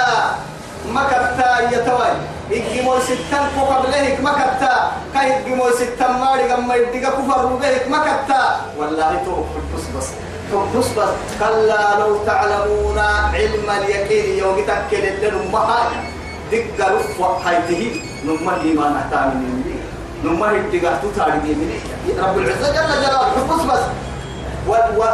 [0.93, 2.11] ما كتا يتوي
[2.51, 4.91] إجمو ستان كو قبلهك ما كتا.
[5.13, 8.41] كاي إجمو ستان ماري غما يدقى كفر ربهك ما كتا.
[8.77, 10.07] والله تو بس بس.
[10.53, 11.11] بس بس.
[11.39, 12.99] كلا لو تعلمون
[13.33, 14.37] علم اليقين.
[14.37, 16.14] يوم تكل لهم مهايا
[16.51, 19.75] دقة رفع هايته نما إيمان أتامن مني
[20.23, 21.79] نما هدقة تتاري مني
[22.19, 23.45] رب العزة جل جلاله.
[23.49, 23.83] بس بس.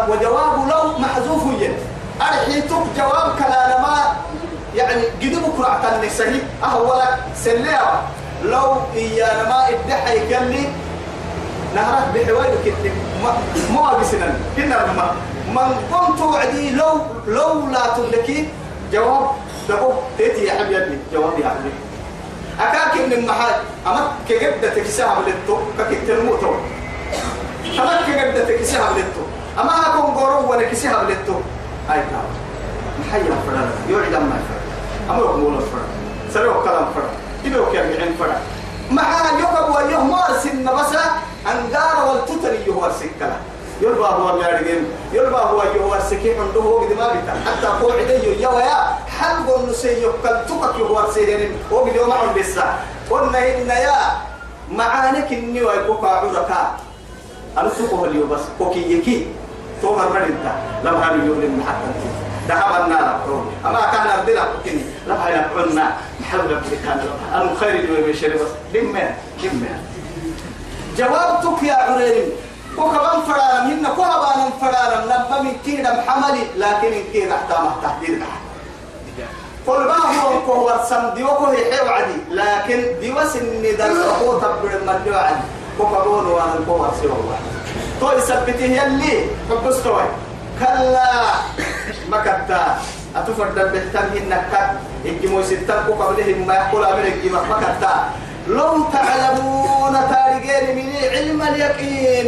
[0.09, 1.73] وجواب لو محذوف ين
[2.21, 3.85] أرحيتك جواب كلام
[4.75, 8.01] يعني قد بكرة عتني سهي أهولك سليا
[8.43, 10.63] لو إيانا ما إدحي كلي
[11.75, 12.93] نهرك بحوالي كتلك
[13.73, 15.11] ما بسنن كنا ما
[15.55, 18.47] من قمت وعدي لو لو لا تدكي
[18.93, 19.29] جواب
[19.71, 21.79] دبو تيتي يا حبيبي جواب يا حبيبي.
[22.59, 23.55] أكاك من محل
[23.87, 26.51] أما كجبدة تكسها بلتو ككتر موتو
[27.79, 29.23] أما كجبدة تكسها بلتو
[29.59, 31.37] أما أكون قرو ولا كسها بلتو
[31.89, 32.29] هاي كلام
[32.99, 34.65] محيا فرد يوعد ما فرد
[35.09, 35.89] أما يقول فرد
[36.33, 37.11] سلوك كلام فرد.
[37.45, 38.37] إذا كان بعين فرد.
[38.91, 40.93] معها يقب ويوم مارسن بس
[41.51, 43.41] أنقار والتتري يهورسن كلام.
[43.81, 48.47] يلبا هو ميارجين يلبا هو يهورسكي عنده هو قد ما بيتا حتى قول عدي يا
[48.49, 48.77] ويا
[49.19, 52.75] حلق النسي يقل تقك يهورسين هو قد يوم عن بسا
[53.09, 53.97] قلنا إن يا
[54.71, 56.75] معانك إني ويبقى عركا
[57.57, 58.39] أنا سوقه اليوم بس.
[58.57, 59.27] كوكي يكي.
[59.81, 61.89] تومر مرنتا لم هذا يقول حتى
[62.47, 63.19] ذهب النار
[63.65, 64.81] أما كان أردنا كني.
[65.07, 66.99] لا هاي قلنا محمد كان.
[67.33, 68.51] أنا خير جو بشري بس.
[68.73, 69.79] دمنا دمنا
[70.97, 72.29] جوابتك يا عريم.
[72.81, 78.23] وكمان فرارم هن كهبان فرارم لما من كيدا محملي لكن إن كيدا أحتام تحديد
[79.67, 85.45] قل ما هو كهو السمدي وكهو يحيو عدي لكن ديوس الندى الرقوة تبر المدلو عدي.
[85.79, 87.37] وكبون وأنا كهو سيوه
[87.99, 90.03] تو يثبته يلي حبستوي.
[90.59, 91.11] كلا
[92.09, 92.81] ما كتا.
[93.15, 94.53] أتفرد بهتم إنك
[95.05, 97.93] إجمو ستة قبلهم ما يقول أمر إجمو ما كتا.
[98.47, 102.27] لو تعلمون تارجين من علم اليقين.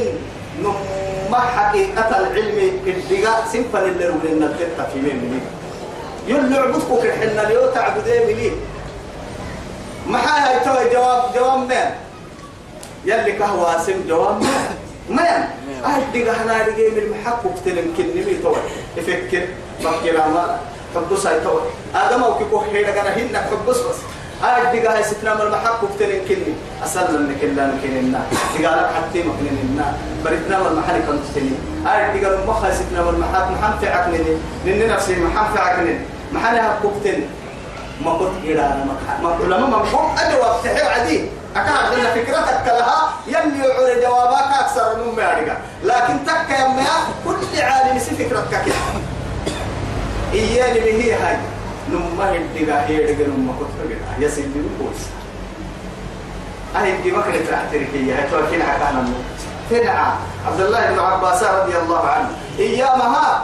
[0.63, 5.39] نما حقيقة العلم الدقاء سنفن اللي رولنا الفتة في مين مني.
[6.27, 8.51] يلي عبدكم كحنا ليو تعبدين مني.
[10.07, 11.89] ما هاي توي جواب جواب مين؟
[13.05, 14.49] يلي كهوا سم جواب مين؟
[15.09, 15.47] ما
[15.85, 18.55] أهدي هنا رجع من المحك وقتلن كنمي توي
[18.97, 19.47] يفكر
[19.83, 20.59] فكر ما
[20.95, 21.61] حبس هاي توي
[21.95, 23.95] آدم أو كيكو حيدا كنا هنا حبس بس.
[24.43, 28.21] أهدي هاي ستنا من المحك وقتلن كنمي أسأل من كلا نكننا
[28.55, 29.93] تقالك حتى ما كننا
[30.25, 31.55] بردنا من المحل كان تستني
[31.87, 35.99] أهدي قال ما خاي ستنا من المحك محن عقلني لأن نفسي محن في عقلني
[36.33, 37.21] محن هبوكتن
[38.05, 41.25] ما قلت إلى ما ما لما ما قلت أجوا تحيو عدي
[41.55, 46.75] أكاد لنا فكرتك لها يلي يعور جوابك أكثر من مارقة لكن تك يا
[47.25, 48.75] كل عالم سي فكرتك كده
[50.33, 51.37] إياني به هاي
[51.93, 53.69] نما هدقا هي دقا نما كنت
[54.19, 55.01] يا سيدي بوس.
[56.75, 59.05] أهي دي مكنة تعترك هي هاي توكين عكانا
[59.69, 60.11] تدعى
[60.47, 62.29] عبد الله بن عباس رضي الله عنه.
[62.59, 63.43] إيامها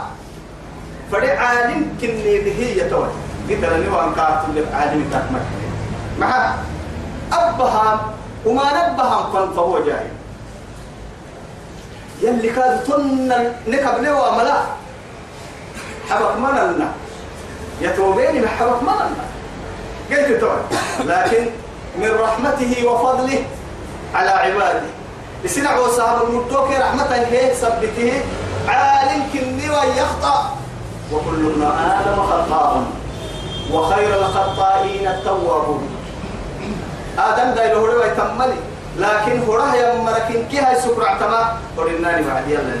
[1.12, 3.08] فدي عالم كني به يتوى
[3.50, 5.44] قدر نوان كاتب عالم تكمل
[6.18, 6.58] معها
[7.32, 7.98] أبهم
[8.46, 10.06] وما نبهم فن فهو جاي.
[12.22, 13.32] يلي كاد تن
[13.68, 14.60] نكب لوا ملا.
[16.10, 16.92] حبك مننا
[17.80, 19.24] يتوبيني حبك مننا
[20.10, 20.60] قلت تقول
[21.06, 21.46] لكن
[21.98, 23.44] من رحمته وفضله
[24.14, 24.82] على عباده.
[25.44, 28.22] يسنع وصاب المدوك رحمته هي ثبته
[28.68, 30.56] عالم كني ويخطأ.
[31.12, 32.82] وكلنا آدم خطاء
[33.72, 35.88] وخير الخطائين التوابون.
[37.18, 38.60] آدم دايل هو روي تملي.
[38.98, 41.56] لكن هو راه يا مركن كي هاي سكر عتما.
[41.76, 42.74] ورناني وعدي يلا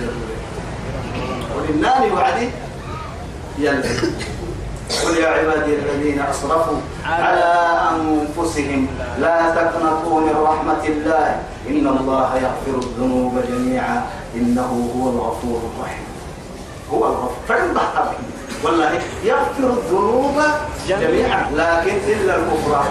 [1.56, 2.50] ورناني وعدي
[3.58, 3.82] يلا.
[4.90, 7.52] قل يا عبادي الذين أسرفوا على
[7.90, 8.86] أنفسهم
[9.18, 11.26] لا تقنطوا من رحمة الله.
[11.68, 14.02] إن الله يغفر الذنوب جميعا.
[14.34, 16.06] إنه هو الغفور الرحيم.
[16.92, 17.32] هو الغفور.
[17.48, 18.08] فإن بحث
[18.64, 18.92] والله
[19.24, 20.36] يغفر الذنوب
[20.88, 21.50] جميعا.
[21.54, 22.84] لكن إلا الكفر.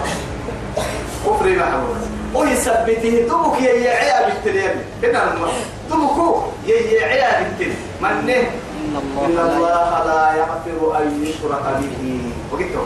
[1.26, 2.00] كفر محمود
[2.34, 5.52] ويثبته دمك يا يعيا بالتليم هنا المرة
[5.90, 12.32] دمكو يا يعيا بالتليم منه إن الله لا الله لا يغفر أن يشرك به.
[12.52, 12.76] وقلت.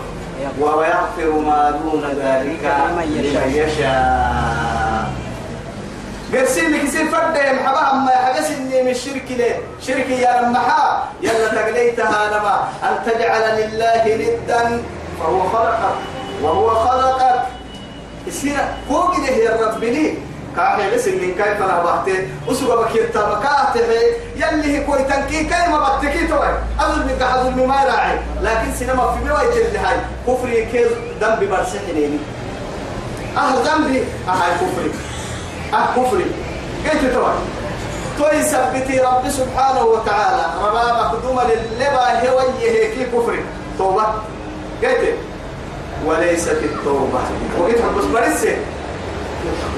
[0.61, 3.09] ويغفر ما دون ذلك لمن
[3.55, 5.05] يشاء.
[6.35, 12.21] قرسين يصير فرد محبا أما يحبس إني من الشرك ليه شرك يا رمحا يلا تقليتها
[12.35, 14.83] لما أن تجعل لله ندا.
[15.21, 15.97] فهو خلقك.
[16.43, 17.43] وهو خلقك.
[18.27, 18.57] يصير
[18.89, 20.19] فوق ده يا رب لي.
[20.57, 22.29] كاحي بس من كيف أنا بحتي.
[22.49, 23.81] وسوق بكير تا مكاته
[24.37, 26.49] يلي هي كوي تنكي كاي ما بتكي توي.
[26.81, 29.97] اظن بك اظن ما راعي لكن سينما في بيوي اللي هاي.
[30.27, 30.89] كفري كيز
[31.21, 32.19] ذنب برسحني
[33.37, 34.91] آه ذنبي أه هاي كفري.
[35.75, 36.27] أه كفري.
[36.85, 37.33] قلت توي.
[38.19, 40.47] توي سبتي رب سبحانه وتعالى.
[40.63, 43.45] ربا مقدومة للبا هو هيك كفري.
[43.79, 44.05] توبة.
[44.83, 45.15] قلت
[46.07, 47.21] وليست التوبة.
[47.59, 48.57] وقلت بس برسه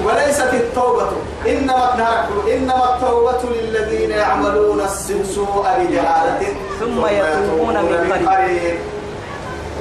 [0.05, 1.09] وليست التوبة.
[1.47, 6.41] إنما إنما التوبة للذين يعملون السوء بجهالة.
[6.79, 8.77] ثم يتوبون من قريب.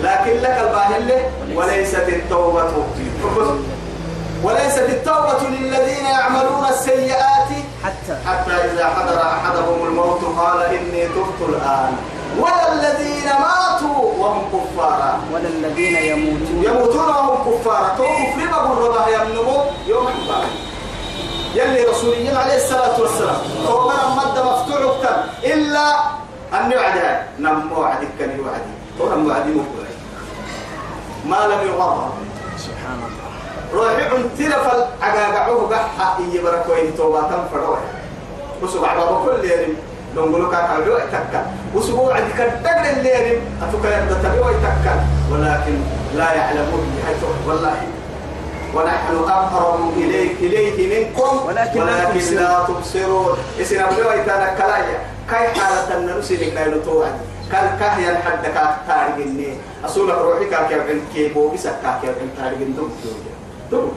[0.03, 2.72] لكن لك الباهلة وليست التوبة.
[4.43, 7.51] وليست التوبة للذين يعملون السيئات.
[7.84, 11.93] حتى حتى إذا حضر أحدهم الموت قال إني تبت الآن.
[12.39, 16.64] ولا الذين ماتوا وهم كفارا ولا الذين يموتون.
[16.64, 17.95] يموتون وهم كفار.
[17.99, 19.57] تو كفر ما بالربا يمنمو
[19.87, 20.49] يوم القيامة
[21.55, 23.41] يلي رسولي عليه الصلاة والسلام.
[23.66, 24.76] تو من مد مفتوح
[25.45, 25.87] إلا
[26.55, 26.97] أن يوعد
[27.39, 28.62] نم وعدك كان يوعد
[28.99, 29.87] تو نم وعدي مقبل
[31.26, 32.11] ما لم يغضب
[32.59, 33.26] سبحان الله.
[33.74, 37.78] روحي عنتنا فالعقاقعوه قحا إيه بركوين توبة تنفروه
[38.62, 39.76] وسبع بابا كل يرم
[40.23, 41.45] نقولوا كان حلو يتكل
[41.75, 44.99] وسبوع عندك الدقل اللي يرم أتوك يبدأ تبيو يتكل
[45.33, 45.79] ولكن
[46.17, 47.77] لا يعلمون حيث والله
[48.75, 52.35] ونحن أقرب إليه إليه منكم ولكن ولكن.
[52.37, 54.99] لا تبصرون إسنا بلو يتنكلايا
[55.31, 57.12] كاي حالة النرسي لك لا يلتوعد
[57.53, 62.62] كان كاهيا لحد كاك تارج إني أصولك روحي كاك يبعن كيبو بسك كاك يبعن تارج
[62.62, 62.77] إن
[63.71, 63.89] دم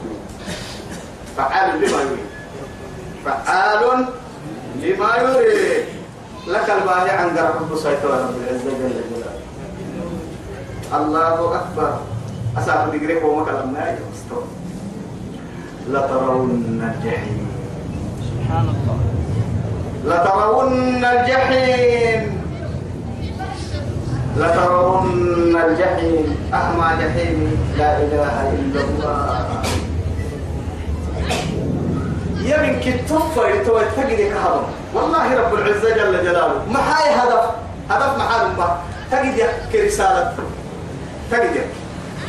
[1.38, 2.30] فعال لما يريد
[3.26, 4.05] فعال
[4.76, 5.86] لما يريد
[6.49, 9.33] لك الباهي عن قرب سيطرة رب العزة جل جلاله.
[10.97, 11.91] الله أكبر.
[12.57, 13.97] أسافر دقريك وما كلمنا
[15.89, 17.47] لترون الجحيم.
[18.29, 18.97] سبحان الله
[20.05, 22.21] لترون الجحيم.
[24.37, 26.27] لترون الجحيم.
[26.53, 27.37] أحمى جحيم.
[27.77, 29.61] لا إله إلا الله.
[32.49, 36.61] يمن كتوفى يتوى تجد كهرب والله رب العزة جل جلاله.
[36.69, 37.45] ما هاي هدف.
[37.89, 38.77] هدف محل ما
[39.11, 40.33] تجد يك رسالة.
[41.31, 41.67] تجد يك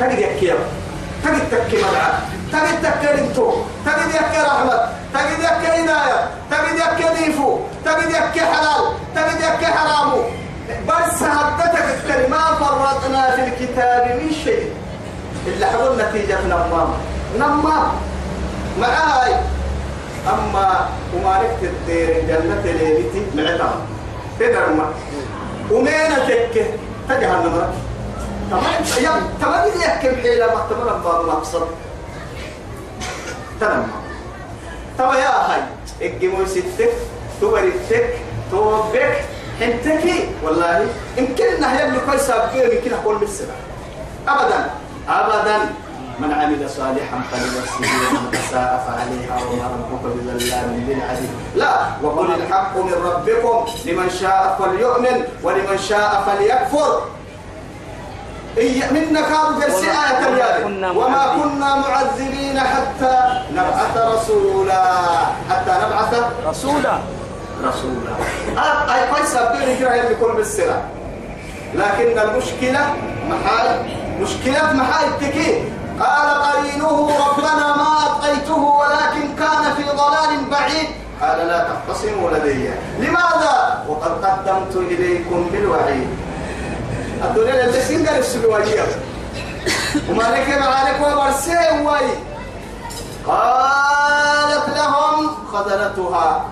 [0.00, 0.58] تجد يك كيرا
[1.24, 2.12] تجد تك مدعى
[2.52, 3.52] تجد تك رنتو
[3.86, 4.88] تجد يك رحمة.
[5.14, 6.28] تجد يك هداية.
[6.50, 8.82] تجد يك ديفو تجد يك حلال.
[9.14, 10.22] تجد يك حرامو.
[10.88, 14.72] بس هدتك الكلمة فرطنا في الكتاب من شيء.
[15.46, 16.88] اللي حضر نتيجة نمام.
[17.36, 17.88] نمام.
[18.80, 19.34] معاي.
[20.28, 23.74] أما وما لك الدير جنة ليلتي معتها
[24.40, 24.92] تدر ما
[25.70, 26.64] ومين تك؟
[27.08, 27.72] تجهل نمرك
[28.50, 31.66] تمام؟ يا تمام يحكم حيلة تمام؟ باب مقصد
[33.60, 33.86] تمام.
[34.98, 35.62] تمام يا هاي
[36.02, 36.92] الجموع ستك
[37.40, 38.14] تبرتك
[38.50, 39.24] توبك.
[39.60, 40.86] حنتكي؟ والله.
[41.18, 43.54] يمكن انها يبلغ كويس يمكن أقول بالسبع
[44.28, 44.70] ابدا.
[45.08, 45.58] ابدا.
[46.20, 51.30] من عمل صالحا فلنفسه ومن أساء فعليها وما ربك بظلام للعبيد.
[51.56, 53.72] لا وقل الحق من ربكم.
[53.86, 57.02] لمن شاء فليؤمن ولمن شاء فليكفر.
[58.92, 60.66] منا كانوا قرسي آية
[60.96, 62.60] وما كنا معذبين.
[62.60, 63.16] حتى
[63.52, 64.84] نبعث رسولا.
[65.50, 66.98] حتى نبعث رسولا.
[67.64, 68.12] رسولا.
[68.94, 70.82] أي كويس أبدي كده اللي يكون بالسلام
[71.74, 72.94] لكن المشكلة
[73.28, 73.68] محال
[74.20, 75.64] مشكلة محال تكي
[76.00, 80.88] قال قرينه ربنا ما أبقيته ولكن كان في ضلال بعيد.
[81.22, 82.70] قال لا تختصموا لدي.
[82.98, 86.08] لماذا؟ وقد قدمت إليكم بالوعيد.
[87.24, 88.84] الدنيا اللي سنقل السلوية
[90.10, 92.10] وما لك معانك وبرسيه واي
[93.26, 96.44] قالت لهم خزنتها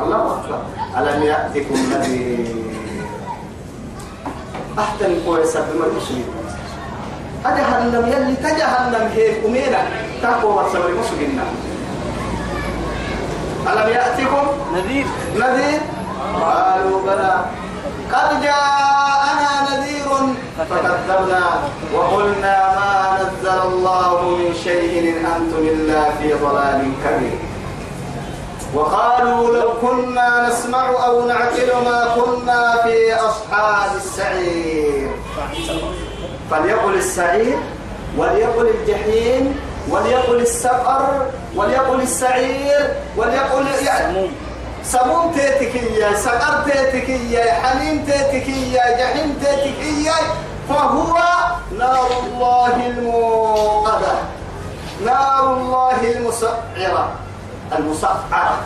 [0.00, 0.60] الله أكبر.
[0.98, 2.56] ألم يأتكم نذير؟
[4.78, 6.26] أحسن كويسة بما المسلمين
[7.44, 9.88] أجهنم يلي تجهنم هيك أمينة
[10.22, 11.40] تقوى والسبب مسلمين
[13.66, 15.06] ألم يأتكم نذير.
[15.36, 15.80] نذير؟
[16.40, 17.44] قالوا بلى.
[18.12, 20.08] قد جاءنا نذير
[20.70, 21.44] فكذبنا
[21.94, 27.38] وقلنا ما نزل الله من شيء إن أنتم إلا في ضلال كبير.
[28.74, 35.10] وقالوا لو كنا نسمع أو نعقل ما كنا في أصحاب السعير.
[36.50, 37.58] فليقل السعير
[38.18, 41.26] وليقل الجحيم وليقل السقر
[41.56, 44.32] وليقل السعير وليقل يعني سموم.
[44.84, 50.12] سموم تيتكية سقر تيتكية حميم تيتكية جحيم تيتكية
[50.68, 51.18] فهو
[51.78, 54.14] نار الله الموقدة
[55.04, 57.10] نار الله المسعرة
[57.78, 58.58] المسعرة.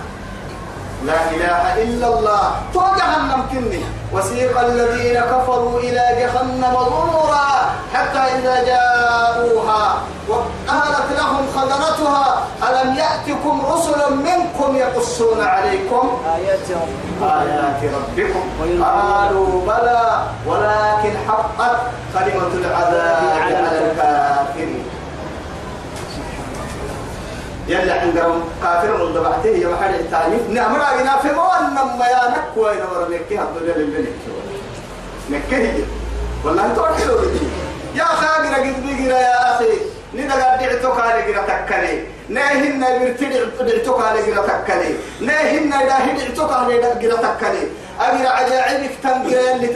[1.09, 2.43] لا إله إلا الله.
[2.75, 3.83] تو جهنم كني.
[4.13, 7.49] وسيق الذين كفروا إلى جهنم ظهورا
[7.95, 9.85] حتى إذا جاءوها
[10.29, 12.27] وقالت لهم خزنتها
[12.69, 16.69] ألم يأتكم رسل منكم يقصون عليكم؟ آيات
[17.95, 18.45] ربكم.
[18.85, 20.05] قالوا بلى
[20.47, 21.77] ولكن حقت
[22.15, 24.80] كلمة العذاب على الكافرين.
[27.71, 32.73] يلا عندهم كافر من ضبعته يا محل التعريف نعم راجنا في موان نما يا نكوى
[32.73, 34.07] إذا ورا نكيه الدنيا اللي
[35.31, 35.85] نكيه
[36.45, 37.47] والله تقول حلو بدي
[37.95, 39.65] يا خاجر قد بيجرا يا أخي.
[40.15, 46.53] نيدا قد دعتك على جرا تكلي ناهن برتدع دعتك على جرا تكلي ناهن دا هدعتك
[46.53, 47.63] على جرا تكلي
[48.01, 49.67] أجرا عجائبك تنجرا اللي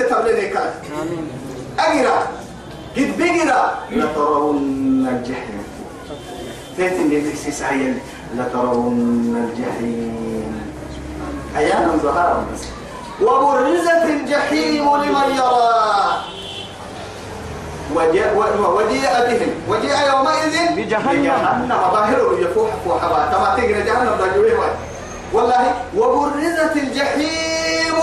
[1.02, 1.28] آمين
[1.78, 2.18] أجرا
[2.96, 4.56] قد بيجرا لترون
[5.12, 5.63] الجحيم.
[6.78, 7.98] اللي في سعيا.
[8.36, 10.72] لترون الجحيم.
[11.56, 12.62] أيانا ظهرا بس.
[13.22, 16.24] وبرزت الجحيم لمن يرى.
[17.94, 18.36] وجاء
[18.76, 19.52] وجيء بهم.
[19.68, 21.22] وجيء يومئذ بجهنم.
[21.22, 24.76] بجهنم ظاهره يفوح فوحبا كما تجري جهنم رجوله
[25.32, 27.94] والله وبرزت الجحيم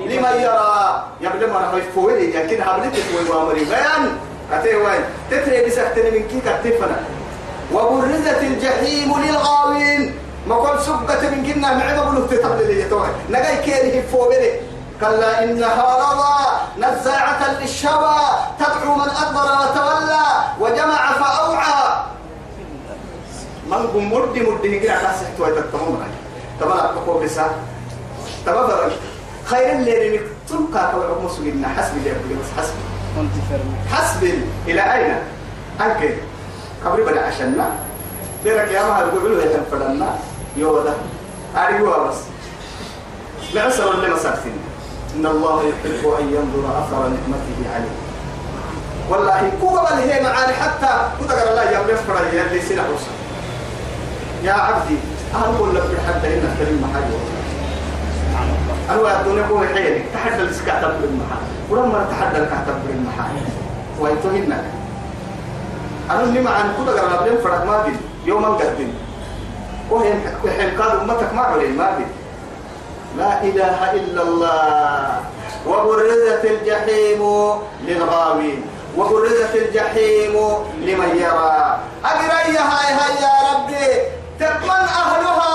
[0.00, 1.04] لمن يرى.
[1.20, 4.16] يبدو ما نحن فويل يمكن هبلت فوي وامري بيان
[4.52, 5.00] أتي وين؟
[5.30, 6.96] تتري بسختني من كي كتفنا
[7.72, 10.14] وبرزت الجحيم للغاوين.
[10.46, 13.08] ما قل سبة من جنة معبا بلوك تتبلي لي توي.
[13.30, 14.60] نقاي كيره فوبري
[15.00, 16.36] كلا إنها رضى
[16.78, 18.18] نزاعة للشوى
[18.58, 20.26] تدعو من أدبر وتولى.
[20.60, 22.04] وجمع فأوعى.
[23.66, 26.04] من قم مرد مرد هجرة كاسح توي تتمون
[26.60, 27.50] تبلا تقول بسا
[28.46, 28.90] تبلا
[29.44, 32.14] خير اللي لك تلقى كوي مسجدنا حسب اللي
[32.56, 32.74] حسب
[33.92, 34.22] حسب
[34.66, 35.16] إلى أين؟
[35.80, 36.14] أنكر
[36.92, 37.70] قبل بدا عشاننا.
[38.44, 40.10] بيرك يا مهر قبلوا يتنفرنا
[40.56, 40.94] يودا.
[41.56, 42.16] أريوا بس.
[43.54, 44.58] معسر اللي مساكين
[45.16, 47.96] إن الله يحب أن ينظر أثر نعمته عليه.
[49.10, 53.14] والله كوكب اللي هي معاني حتى كتقر الله يوم يفرع يلي سنة حسن
[54.44, 54.96] يا عبدي
[55.34, 57.18] أهل كل لك حتى هنا كلمة حاجة
[58.90, 63.36] أنا الدنيا هو حيلك تحدى السكاة تبر المحل ولما تحدى الكاة تبر المحل
[64.00, 64.64] ويتهنك
[66.10, 68.90] أنا اللي مع أن كل قرر لبين فرق ما بين يوم القدم
[69.90, 70.12] وهي
[70.58, 72.08] حين قال أمتك ما عليه ما بين
[73.16, 75.20] لا إله إلا الله.
[75.66, 77.22] وبرزت الجحيم
[77.84, 78.66] للغاوين.
[78.96, 80.34] وبرزت الجحيم
[80.80, 81.78] لمن يرى.
[82.04, 83.86] أقرأي هاي هاي يا ربي.
[84.40, 85.52] تبمن أهلها.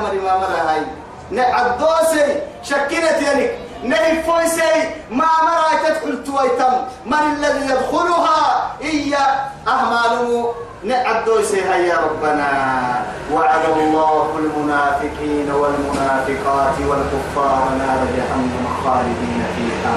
[0.00, 0.82] مري ما مرة هاي.
[1.30, 6.74] نعدوسي شكلت يلك نهي فويسي ما مرة تدخل تويتم.
[7.06, 10.54] من الذي يدخلها؟ إيا أهماله
[10.84, 12.48] نعدوسي يا ربنا.
[13.32, 19.96] وعد الله المنافقين والمنافقات والكفار نار جهنم خالدين فيها.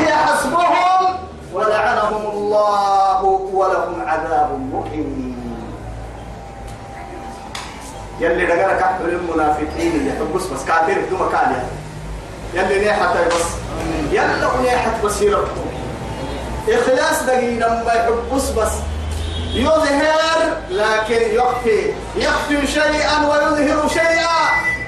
[0.00, 1.16] هي حسبهم
[1.54, 5.38] ولعنهم الله ولهم عذاب مقيم
[8.20, 11.62] يلي دقرك المنافقين يحبس بس كافر مكان
[12.54, 13.44] يلي نيحة بس.
[14.12, 14.46] يلا
[15.04, 15.68] بس يربطوا
[16.68, 18.72] إخلاص دقيقة ما يحبس بس.
[19.52, 21.92] يظهر لكن يخفي.
[22.16, 24.38] يخفي شيئا ويظهر شيئا.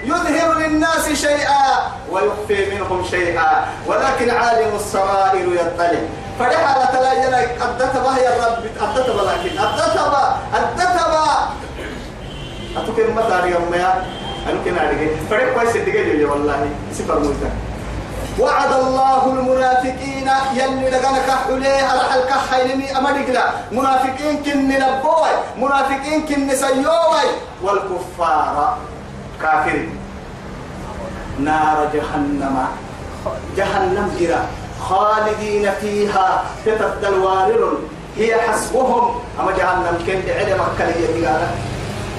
[0.04, 3.66] يظهر للناس شيئا ويخفي منهم شيئا.
[3.86, 5.92] ولكن عالم السرائر يطلع.
[6.38, 8.64] فرحلة تلاجنا أدتها يا رب.
[8.80, 11.50] أدتها لكن
[12.76, 14.04] أتوكل ما تاري يوم يا.
[14.64, 16.68] كنا عليه فرق كويس الدقيقة والله.
[16.92, 17.22] سفر
[18.38, 26.54] وعد الله المنافقين يلي لغنك حليه على حلقة حيلمي أمريكلا منافقين كن نبوي منافقين كن
[26.54, 27.26] سيوي
[27.62, 28.78] والكفار
[29.42, 29.98] كافرين.
[31.40, 32.66] نار جهنم.
[33.56, 34.42] جهنم جرا
[34.88, 36.44] خالدين فيها.
[36.66, 37.78] تتبدل وارر
[38.16, 39.20] هي حسبهم.
[39.40, 41.48] أما جهنم كن علم كلية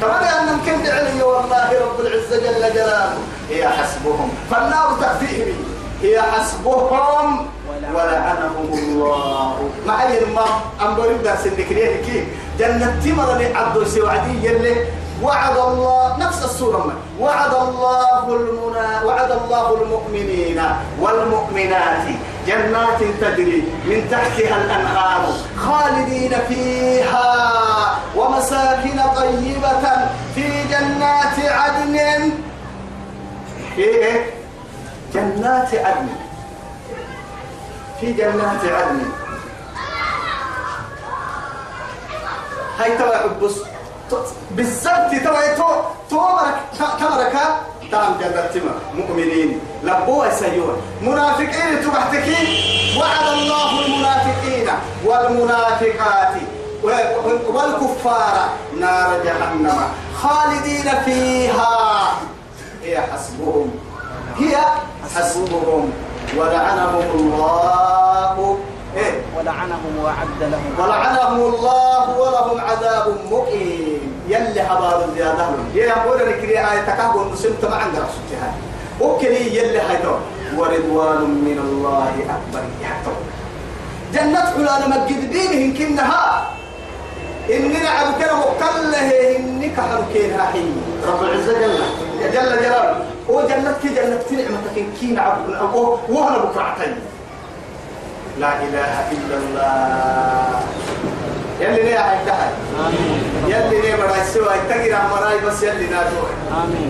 [0.02, 3.18] قال كما جهنم كن علي والله رب العزة جل جلاله؟
[3.49, 4.30] هي حسبهم.
[4.52, 5.54] فالنار تأتيهم.
[6.02, 7.47] هي حسبهم
[7.93, 9.70] ولعنهم الله.
[9.88, 10.45] ما هي ما
[10.82, 12.28] أم بريد درس النكريه كي؟
[12.60, 14.86] جنة تمر عبد السوعدي يلي
[15.24, 20.62] وعد الله نفس السورة من وعد الله المنا وعد الله المؤمنين
[20.99, 22.08] والمؤمنات.
[22.48, 29.84] جنات تجري من تحتها الأنهار خالدين فيها ومساكن طيبة
[30.36, 32.32] في جنات عدن.
[33.76, 34.26] في إيه؟
[35.14, 36.08] جنات عدن.
[38.00, 39.02] في جنات عدن.
[42.80, 43.56] هاي تبع حبس.
[44.52, 45.70] بالضبط تبع تو
[46.10, 46.56] تمرك
[47.00, 47.34] تمرك
[47.92, 49.60] تام جنة تما مؤمنين.
[49.84, 52.48] لبوا سيون منافقين تبحتكين.
[53.00, 54.68] وعد الله المنافقين
[55.06, 56.34] والمنافقات.
[57.54, 59.80] والكفار نار جهنم.
[60.22, 62.14] خالدين فيها.
[62.84, 63.72] هي حسبهم.
[64.40, 64.58] هي
[65.16, 65.94] حسبهم.
[66.38, 68.58] ولعنهم الله.
[68.98, 70.76] إيه؟ ولعنهم وأعد لهم.
[70.80, 74.12] ولعنهم الله ولهم عذاب مقيم.
[74.28, 78.54] يلي حبار زيادة لهم يا لك لي آية تكابر مسلم تما عند رسولتها
[79.02, 80.20] وكلي يلي حيدر
[80.58, 82.64] ورضوان من الله أكبر.
[82.82, 83.16] يحتر
[84.14, 86.52] جنة حلال مجد بينهم كنها
[87.49, 91.80] إننا عبد كنا مقلة إنك حركينها حين رب العزة جل.
[92.24, 95.49] جل جلاله هو جنة كي نعمتك كين عبد
[96.10, 96.95] وهنا بكرعتين
[98.39, 100.60] لا إله إلا الله.
[101.62, 106.22] يلي ليه آمين يلي ليه براي سوى؟ تقرأ مراي بس يلي نادو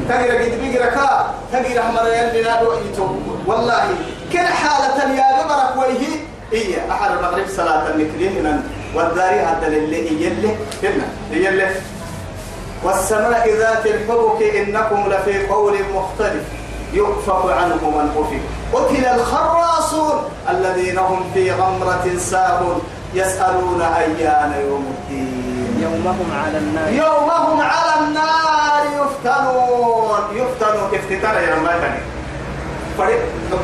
[0.09, 3.07] تقرأ قد بيقرأ كا؟ تقرأ مراي يلي نادو يتو
[3.47, 3.83] والله
[4.31, 6.07] كل حالة يا ببرك ويه
[6.53, 6.91] هي.
[6.91, 8.63] أحد المغرب صلاة النكرين من
[8.95, 11.07] والداري هذا اللي يلي هنا.
[11.31, 11.69] يلي.
[12.83, 16.43] والسماء ذات الحبك إنكم لفي قول مختلف.
[16.93, 18.41] يؤفك عنه من أفك.
[18.73, 22.81] قتل الخراصون الذين هم في غمرة ساهون.
[23.13, 25.79] يسألون أيان يوم الدين.
[25.83, 26.89] يوم هم على النار.
[26.93, 30.21] يوم هم على النار يفتنون.
[30.35, 30.89] يفتنون.
[30.95, 31.99] افتتار يا رمضان
[32.97, 33.15] فري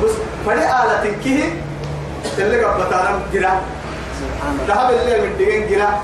[0.04, 0.12] بس
[0.46, 1.44] فري آلة كيه
[2.38, 2.84] اللي قبل
[3.34, 3.62] جرا.
[4.20, 4.66] سبحان الله.
[4.68, 6.02] ذهب اللي من دين جرا.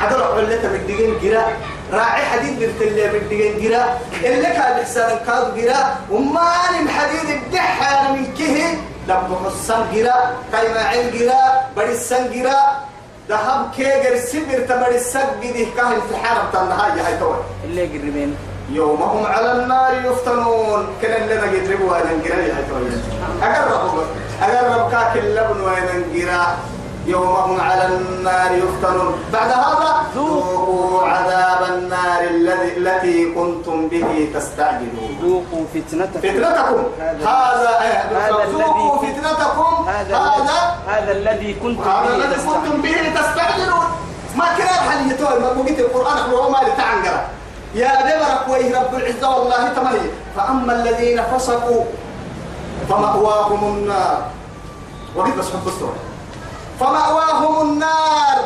[0.00, 1.44] عدل علته من دين جرا.
[1.92, 3.98] راعي حديد بالتلي من دين جرا.
[4.24, 5.96] اللي كان بحسان كاد جرا.
[6.10, 8.64] وما نم حديد الدحى من كيه.
[9.08, 10.16] لما حسن جرا
[10.52, 11.42] كيما عين جرا
[11.76, 12.60] بدي السن جرا
[13.28, 18.36] ذهب كيجر سبر تبر السق دي كان في حرب تنهاي هاي توي اللي يقربين
[18.72, 22.90] يوم هم على النار يفتنون كل اللي نقدروا هذا نقرا هاي توي
[23.42, 24.04] أقرب
[24.42, 26.56] أقرب كاك اللبن وين نقرا
[27.08, 29.12] يوم هم على النار يفتنون.
[29.32, 35.10] بعد هذا ذوقوا عذاب النار الذي التي كنتم به تستعجلون.
[35.22, 36.20] ذوقوا فتنتكم.
[36.20, 36.82] فتنتكم.
[37.00, 39.88] هذا هذا ذوقوا الذي- فتنتكم.
[39.88, 40.18] هذا
[40.88, 42.60] هذا الذي كنتم هذا به الذي تستعجلون.
[42.60, 43.86] كنتم به تستعجلون.
[44.36, 47.18] ما كان حل يتوي ما بقيت القرآن هو ما لتعنقر
[47.74, 51.84] يا ببرك ويه رب العزة والله تمني فأما الذين فسقوا
[52.88, 54.18] فمأواهم النار.
[55.16, 56.07] وقيت بس حب الصورة.
[56.80, 58.38] فمأواهم النار.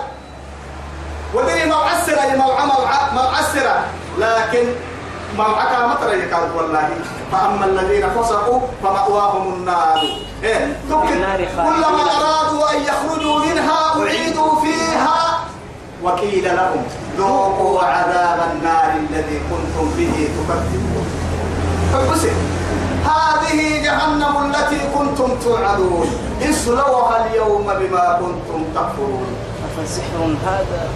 [1.35, 3.85] ودري معسرة يا موعى موعى معسرة
[4.19, 4.67] لكن
[5.37, 6.89] موعك مطر يكاد والله.
[7.33, 10.03] فأما الذين فسقوا فمأواهم النار.
[10.43, 10.77] إيه.
[10.89, 15.41] كلما أرادوا أن يخرجوا منها أعيدوا فيها.
[16.03, 16.83] وقيل لهم
[17.19, 21.07] ذوقوا عذاب النار الذي كنتم به تكذبون.
[21.93, 22.25] فبس
[23.05, 26.07] هذه جهنم التي كنتم توعدون.
[26.51, 29.27] اصلوها اليوم بما كنتم تكفرون.
[29.67, 30.89] أفسحر هذا؟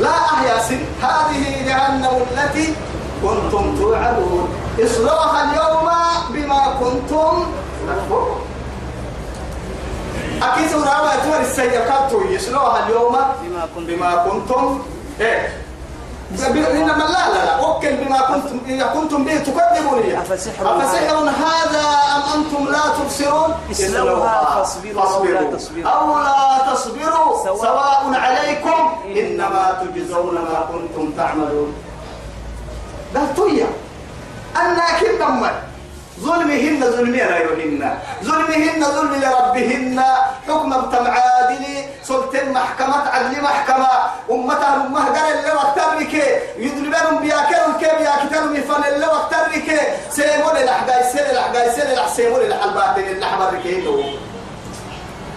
[0.00, 2.74] لا أحيا سن هذه جهنم التي
[3.22, 4.48] كنتم توعدون.
[4.84, 5.88] اصلوها اليوم
[6.30, 7.46] بما كنتم
[7.88, 8.40] تكفرون.
[10.42, 14.82] أكيد سورة ما تور السيئات يصلوها اليوم بما كنتم بما كنتم
[15.20, 15.61] إيه؟
[16.40, 20.02] إنما لا لا لا وكل بما كنتم إذا كنتم به تكذبون.
[20.16, 20.66] أفسحر
[21.28, 21.84] هذا
[22.16, 25.90] أم أنتم لا تبصرون؟ اصلوها فاصبروا أو لا تصبروا.
[25.90, 27.44] أو لا تصبروا.
[27.44, 28.78] سواء عليكم.
[29.16, 31.74] إنما تجزون ما كنتم تعملون.
[33.14, 33.66] ده تويا
[34.56, 35.52] أنا كن نمر
[36.20, 40.02] ظلمهن ظلمي غيرهن ظلمهن ظلم لربهن.
[40.48, 41.64] حكم ابتم عادل
[42.04, 43.88] سلطان محكمة عدل محكمة.
[44.30, 45.52] أمتها أمه قال اللي
[46.12, 52.40] وقترك يدربهم بياكلهم كيف ياكتلهم يفن اللي وقترك سيمون الأحقاي سيل الأحقاي سيل الأح سيمون
[52.40, 54.02] الحلبات اللي حبرك يدو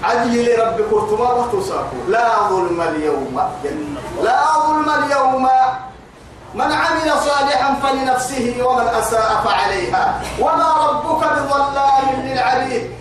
[0.04, 3.42] عدل لرب كرتما وتصاكو لا ظلم اليوم
[4.24, 5.48] لا ظلم اليوم
[6.54, 12.92] من عمل صالحا فلنفسه ومن أساء فعليها وما ربك بظلام للعبيد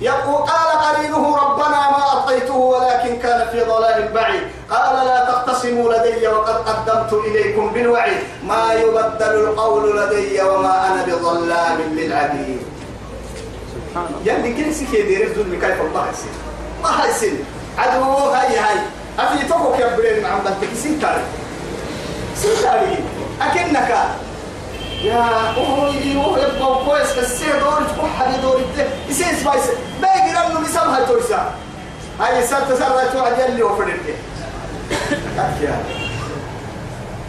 [0.00, 4.42] يقول قال قرينه ربنا ما أعطيته ولكن كان في ضلال بعيد.
[4.70, 8.20] قال لا تختصموا لدي وقد قدمت إليكم بالوعيد.
[8.42, 12.62] ما يبدل القول لدي وما أنا بظلام للعبيد.
[13.74, 14.32] سبحان الله.
[14.32, 16.34] يلي كل سكي دير الظلم كيف الله يسين
[16.82, 17.44] ما يسين
[17.78, 18.78] عدو هاي هاي.
[19.18, 21.22] أفي توكو كبرين مع بنتك سنتاري
[22.36, 23.04] سنتاري
[23.42, 23.90] أكنك
[25.02, 28.60] يا أوه يوه يبقى كويس سير دور تكون حالي دور
[29.08, 29.64] يسين سبايس
[30.02, 31.54] باقي لأنه بيسام هاي تويسا.
[32.20, 34.00] هاي سالت سالت توعد يلي وفرنك
[35.62, 35.84] يا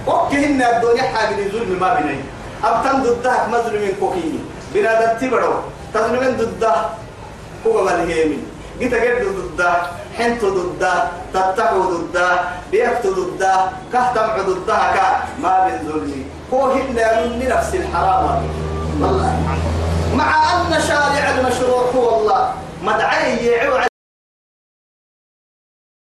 [0.08, 2.20] أوكي هن الدنيا حاجة ظلم ما بيني.
[2.64, 4.40] أبتن ضدك مظلومين كوكيني.
[4.74, 5.54] بنادم تبرو.
[5.94, 6.76] تظلمين ضده
[7.68, 8.40] هو ملهيمي
[8.80, 9.74] جيت جد ضده
[10.18, 12.40] حنت ضده تتقوا ضده
[12.72, 13.56] بيكت ضده
[13.94, 16.26] كهتم ضدها كا ما بين ظلمي.
[16.54, 16.96] هو هن
[17.40, 18.42] من نفس الحرام.
[19.02, 19.34] والله.
[20.16, 22.52] مع أن شارع المشروع هو الله.
[22.84, 23.89] مدعي يعوى